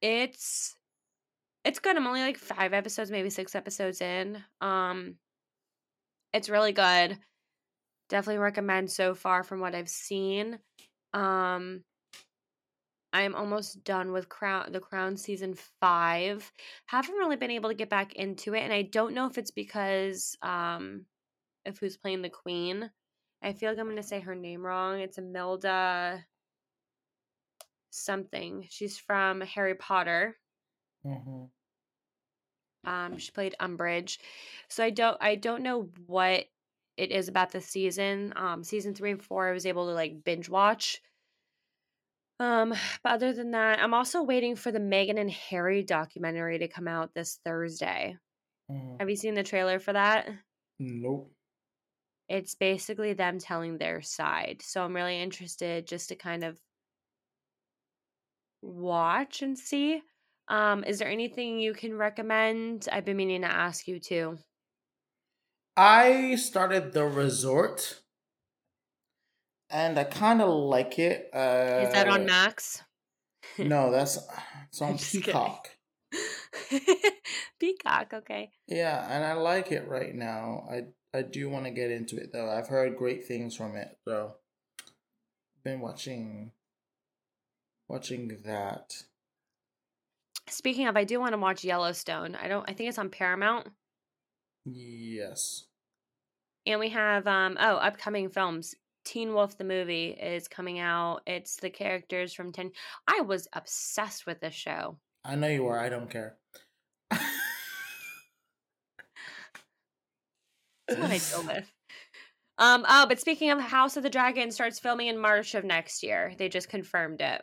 it's 0.00 0.76
it's 1.64 1.78
good. 1.80 1.96
I'm 1.96 2.06
only 2.06 2.22
like 2.22 2.38
5 2.38 2.72
episodes, 2.72 3.10
maybe 3.10 3.30
6 3.30 3.54
episodes 3.54 4.00
in. 4.00 4.42
Um 4.60 5.16
it's 6.32 6.48
really 6.48 6.72
good. 6.72 7.18
Definitely 8.08 8.38
recommend 8.38 8.90
so 8.90 9.14
far 9.14 9.42
from 9.42 9.60
what 9.60 9.74
I've 9.74 9.88
seen. 9.88 10.58
Um 11.14 11.84
I'm 13.12 13.34
almost 13.34 13.84
done 13.84 14.12
with 14.12 14.28
Crown 14.28 14.70
the 14.72 14.80
Crown 14.80 15.16
season 15.16 15.54
5. 15.80 16.52
Haven't 16.86 17.14
really 17.14 17.36
been 17.36 17.50
able 17.50 17.70
to 17.70 17.74
get 17.74 17.88
back 17.90 18.14
into 18.14 18.54
it 18.54 18.60
and 18.60 18.72
I 18.72 18.82
don't 18.82 19.14
know 19.14 19.26
if 19.26 19.38
it's 19.38 19.50
because 19.50 20.36
um 20.42 21.06
of 21.66 21.78
who's 21.78 21.96
playing 21.96 22.22
the 22.22 22.30
queen. 22.30 22.90
I 23.42 23.52
feel 23.52 23.70
like 23.70 23.78
I'm 23.78 23.86
going 23.86 23.96
to 23.96 24.02
say 24.02 24.20
her 24.20 24.34
name 24.34 24.64
wrong. 24.64 25.00
It's 25.00 25.18
Imelda 25.18 26.24
something. 27.90 28.66
She's 28.68 28.98
from 28.98 29.40
Harry 29.40 29.74
Potter. 29.74 30.36
Mm-hmm. 31.04 31.44
Um, 32.88 33.18
she 33.18 33.30
played 33.32 33.54
Umbridge. 33.60 34.18
So 34.68 34.84
I 34.84 34.90
don't 34.90 35.16
I 35.20 35.34
don't 35.34 35.62
know 35.62 35.88
what 36.06 36.44
it 36.96 37.10
is 37.10 37.28
about 37.28 37.52
the 37.52 37.60
season. 37.60 38.32
Um, 38.36 38.64
season 38.64 38.94
three 38.94 39.10
and 39.10 39.22
four 39.22 39.48
I 39.48 39.52
was 39.52 39.66
able 39.66 39.86
to 39.86 39.92
like 39.92 40.24
binge 40.24 40.48
watch. 40.48 41.00
Um, 42.40 42.74
but 43.02 43.12
other 43.12 43.32
than 43.32 43.52
that, 43.52 43.80
I'm 43.80 43.94
also 43.94 44.22
waiting 44.22 44.56
for 44.56 44.72
the 44.72 44.80
Meghan 44.80 45.18
and 45.18 45.30
Harry 45.30 45.82
documentary 45.82 46.58
to 46.58 46.68
come 46.68 46.88
out 46.88 47.14
this 47.14 47.40
Thursday. 47.44 48.16
Mm, 48.70 48.98
Have 49.00 49.10
you 49.10 49.16
seen 49.16 49.34
the 49.34 49.42
trailer 49.42 49.78
for 49.78 49.92
that? 49.92 50.28
Nope. 50.78 51.32
It's 52.28 52.54
basically 52.54 53.12
them 53.14 53.38
telling 53.38 53.78
their 53.78 54.02
side. 54.02 54.62
So 54.62 54.84
I'm 54.84 54.94
really 54.94 55.20
interested 55.20 55.86
just 55.86 56.08
to 56.10 56.16
kind 56.16 56.44
of 56.44 56.60
watch 58.62 59.42
and 59.42 59.58
see. 59.58 60.02
Um, 60.48 60.84
is 60.84 60.98
there 60.98 61.08
anything 61.08 61.60
you 61.60 61.74
can 61.74 61.96
recommend? 61.96 62.88
I've 62.90 63.04
been 63.04 63.16
meaning 63.16 63.42
to 63.42 63.48
ask 63.50 63.86
you 63.86 64.00
too. 64.00 64.38
I 65.78 66.34
started 66.34 66.92
the 66.92 67.06
resort, 67.06 68.02
and 69.70 69.98
I 69.98 70.04
kind 70.04 70.40
of 70.40 70.48
like 70.48 70.98
it. 70.98 71.30
Uh, 71.34 71.38
Is 71.78 71.90
that 71.90 72.08
on 72.08 72.26
Max? 72.26 72.82
No, 73.58 73.90
that's 73.90 74.18
it's 74.68 74.80
on 74.82 74.98
Peacock. 74.98 75.76
Peacock, 77.58 78.12
okay. 78.14 78.52
Yeah, 78.66 79.06
and 79.10 79.24
I 79.24 79.32
like 79.34 79.72
it 79.72 79.88
right 79.88 80.14
now. 80.14 80.66
I 80.70 80.88
I 81.14 81.22
do 81.22 81.48
want 81.48 81.64
to 81.64 81.70
get 81.70 81.90
into 81.90 82.16
it 82.16 82.32
though. 82.32 82.50
I've 82.50 82.68
heard 82.68 82.96
great 82.96 83.26
things 83.26 83.56
from 83.56 83.76
it, 83.76 83.96
so 84.04 84.34
been 85.64 85.80
watching 85.80 86.52
watching 87.88 88.38
that. 88.44 88.94
Speaking 90.48 90.86
of, 90.86 90.96
I 90.96 91.04
do 91.04 91.20
want 91.20 91.32
to 91.32 91.38
watch 91.38 91.64
Yellowstone. 91.64 92.36
I 92.36 92.48
don't 92.48 92.68
I 92.68 92.72
think 92.72 92.88
it's 92.88 92.98
on 92.98 93.10
Paramount. 93.10 93.68
Yes. 94.64 95.64
And 96.66 96.80
we 96.80 96.90
have 96.90 97.26
um 97.26 97.56
oh, 97.58 97.76
upcoming 97.76 98.28
films. 98.28 98.74
Teen 99.04 99.32
Wolf 99.32 99.56
the 99.56 99.64
movie 99.64 100.10
is 100.10 100.48
coming 100.48 100.78
out. 100.78 101.22
It's 101.26 101.56
the 101.56 101.70
characters 101.70 102.34
from 102.34 102.52
10 102.52 102.70
I 103.06 103.22
was 103.22 103.48
obsessed 103.54 104.26
with 104.26 104.40
this 104.40 104.54
show. 104.54 104.98
I 105.24 105.34
know 105.34 105.48
you 105.48 105.66
are. 105.66 105.78
I 105.78 105.88
don't 105.88 106.10
care. 106.10 106.36
That's 110.88 111.00
what 111.00 111.10
I 111.10 111.18
deal 111.42 111.46
with. 111.46 111.72
Um 112.58 112.84
oh, 112.88 113.06
but 113.06 113.20
speaking 113.20 113.50
of 113.50 113.60
House 113.60 113.96
of 113.96 114.02
the 114.02 114.10
Dragon 114.10 114.50
starts 114.50 114.78
filming 114.80 115.06
in 115.06 115.18
March 115.18 115.54
of 115.54 115.64
next 115.64 116.02
year. 116.02 116.34
They 116.38 116.48
just 116.48 116.68
confirmed 116.68 117.20
it. 117.20 117.42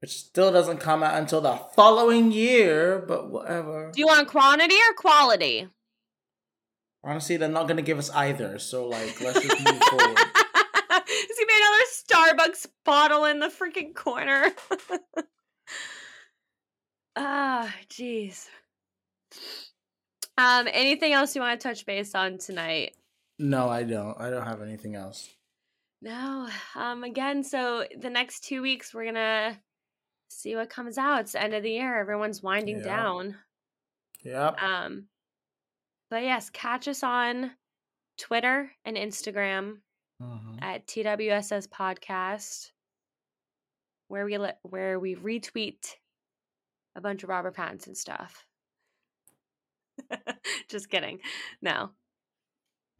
Which 0.00 0.12
still 0.12 0.52
doesn't 0.52 0.78
come 0.78 1.02
out 1.02 1.16
until 1.16 1.40
the 1.40 1.56
following 1.74 2.30
year, 2.32 3.04
but 3.06 3.30
whatever. 3.30 3.90
Do 3.92 4.00
you 4.00 4.06
want 4.06 4.28
quantity 4.28 4.76
or 4.76 4.94
quality? 4.94 5.68
Honestly, 7.04 7.36
they're 7.36 7.48
not 7.48 7.68
gonna 7.68 7.82
give 7.82 7.98
us 7.98 8.10
either. 8.10 8.58
So 8.58 8.86
like, 8.88 9.20
let's 9.20 9.40
just 9.40 9.64
move 9.64 9.82
forward. 9.90 10.18
Is 11.08 11.38
he 11.38 11.44
made 11.46 11.62
another 11.62 12.44
Starbucks 12.50 12.66
bottle 12.84 13.24
in 13.24 13.38
the 13.40 13.48
freaking 13.48 13.94
corner? 13.94 14.52
Ah, 17.20 17.74
jeez. 17.88 18.46
Um, 20.38 20.68
anything 20.72 21.12
else 21.12 21.34
you 21.34 21.40
want 21.42 21.60
to 21.60 21.68
touch 21.68 21.84
base 21.84 22.14
on 22.14 22.38
tonight? 22.38 22.94
No, 23.38 23.68
I 23.68 23.82
don't. 23.82 24.18
I 24.20 24.30
don't 24.30 24.46
have 24.46 24.62
anything 24.62 24.94
else. 24.94 25.28
No. 26.00 26.48
Um, 26.74 27.02
again, 27.04 27.42
so 27.42 27.84
the 27.98 28.10
next 28.10 28.44
two 28.44 28.62
weeks 28.62 28.94
we're 28.94 29.04
gonna 29.04 29.60
see 30.28 30.54
what 30.54 30.70
comes 30.70 30.96
out. 30.98 31.20
It's 31.22 31.32
the 31.32 31.42
end 31.42 31.54
of 31.54 31.62
the 31.62 31.70
year. 31.72 31.98
Everyone's 31.98 32.42
winding 32.42 32.78
Yeah. 32.78 32.84
down. 32.96 33.36
Yep. 34.22 34.62
Um, 34.62 35.08
but 36.10 36.22
yes, 36.22 36.50
catch 36.50 36.86
us 36.88 37.02
on 37.02 37.52
Twitter 38.16 38.72
and 38.84 38.96
Instagram 38.96 39.80
Mhm. 40.22 40.62
at 40.62 40.86
TWSS 40.86 41.66
Podcast, 41.68 42.72
where 44.08 44.24
we 44.24 44.38
let 44.38 44.58
where 44.62 44.98
we 44.98 45.14
retweet 45.16 45.96
a 46.96 47.00
bunch 47.00 47.22
of 47.22 47.28
Robert 47.28 47.54
Pattinson 47.54 47.96
stuff. 47.96 48.46
Just 50.68 50.90
kidding. 50.90 51.18
No. 51.62 51.90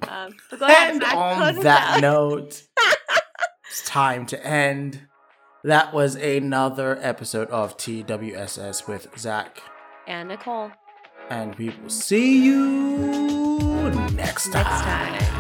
Um, 0.07 0.31
but 0.51 0.61
go 0.61 0.67
ahead, 0.67 0.95
And 0.95 1.03
on 1.05 1.57
that 1.61 2.01
note, 2.01 2.63
it's 3.69 3.85
time 3.85 4.27
to 4.27 4.47
end. 4.47 5.07
That 5.65 5.93
was 5.93 6.15
another 6.15 6.99
episode 7.03 7.49
of 7.51 7.77
TWSS 7.77 8.87
with 8.87 9.09
Zach. 9.19 9.61
and 10.07 10.29
Nicole. 10.29 10.71
And 11.31 11.55
we 11.57 11.71
will 11.71 11.91
see 11.91 12.45
you 12.45 13.91
next 14.15 14.53
time. 14.53 14.63
Next 14.65 14.83
time. 14.83 15.38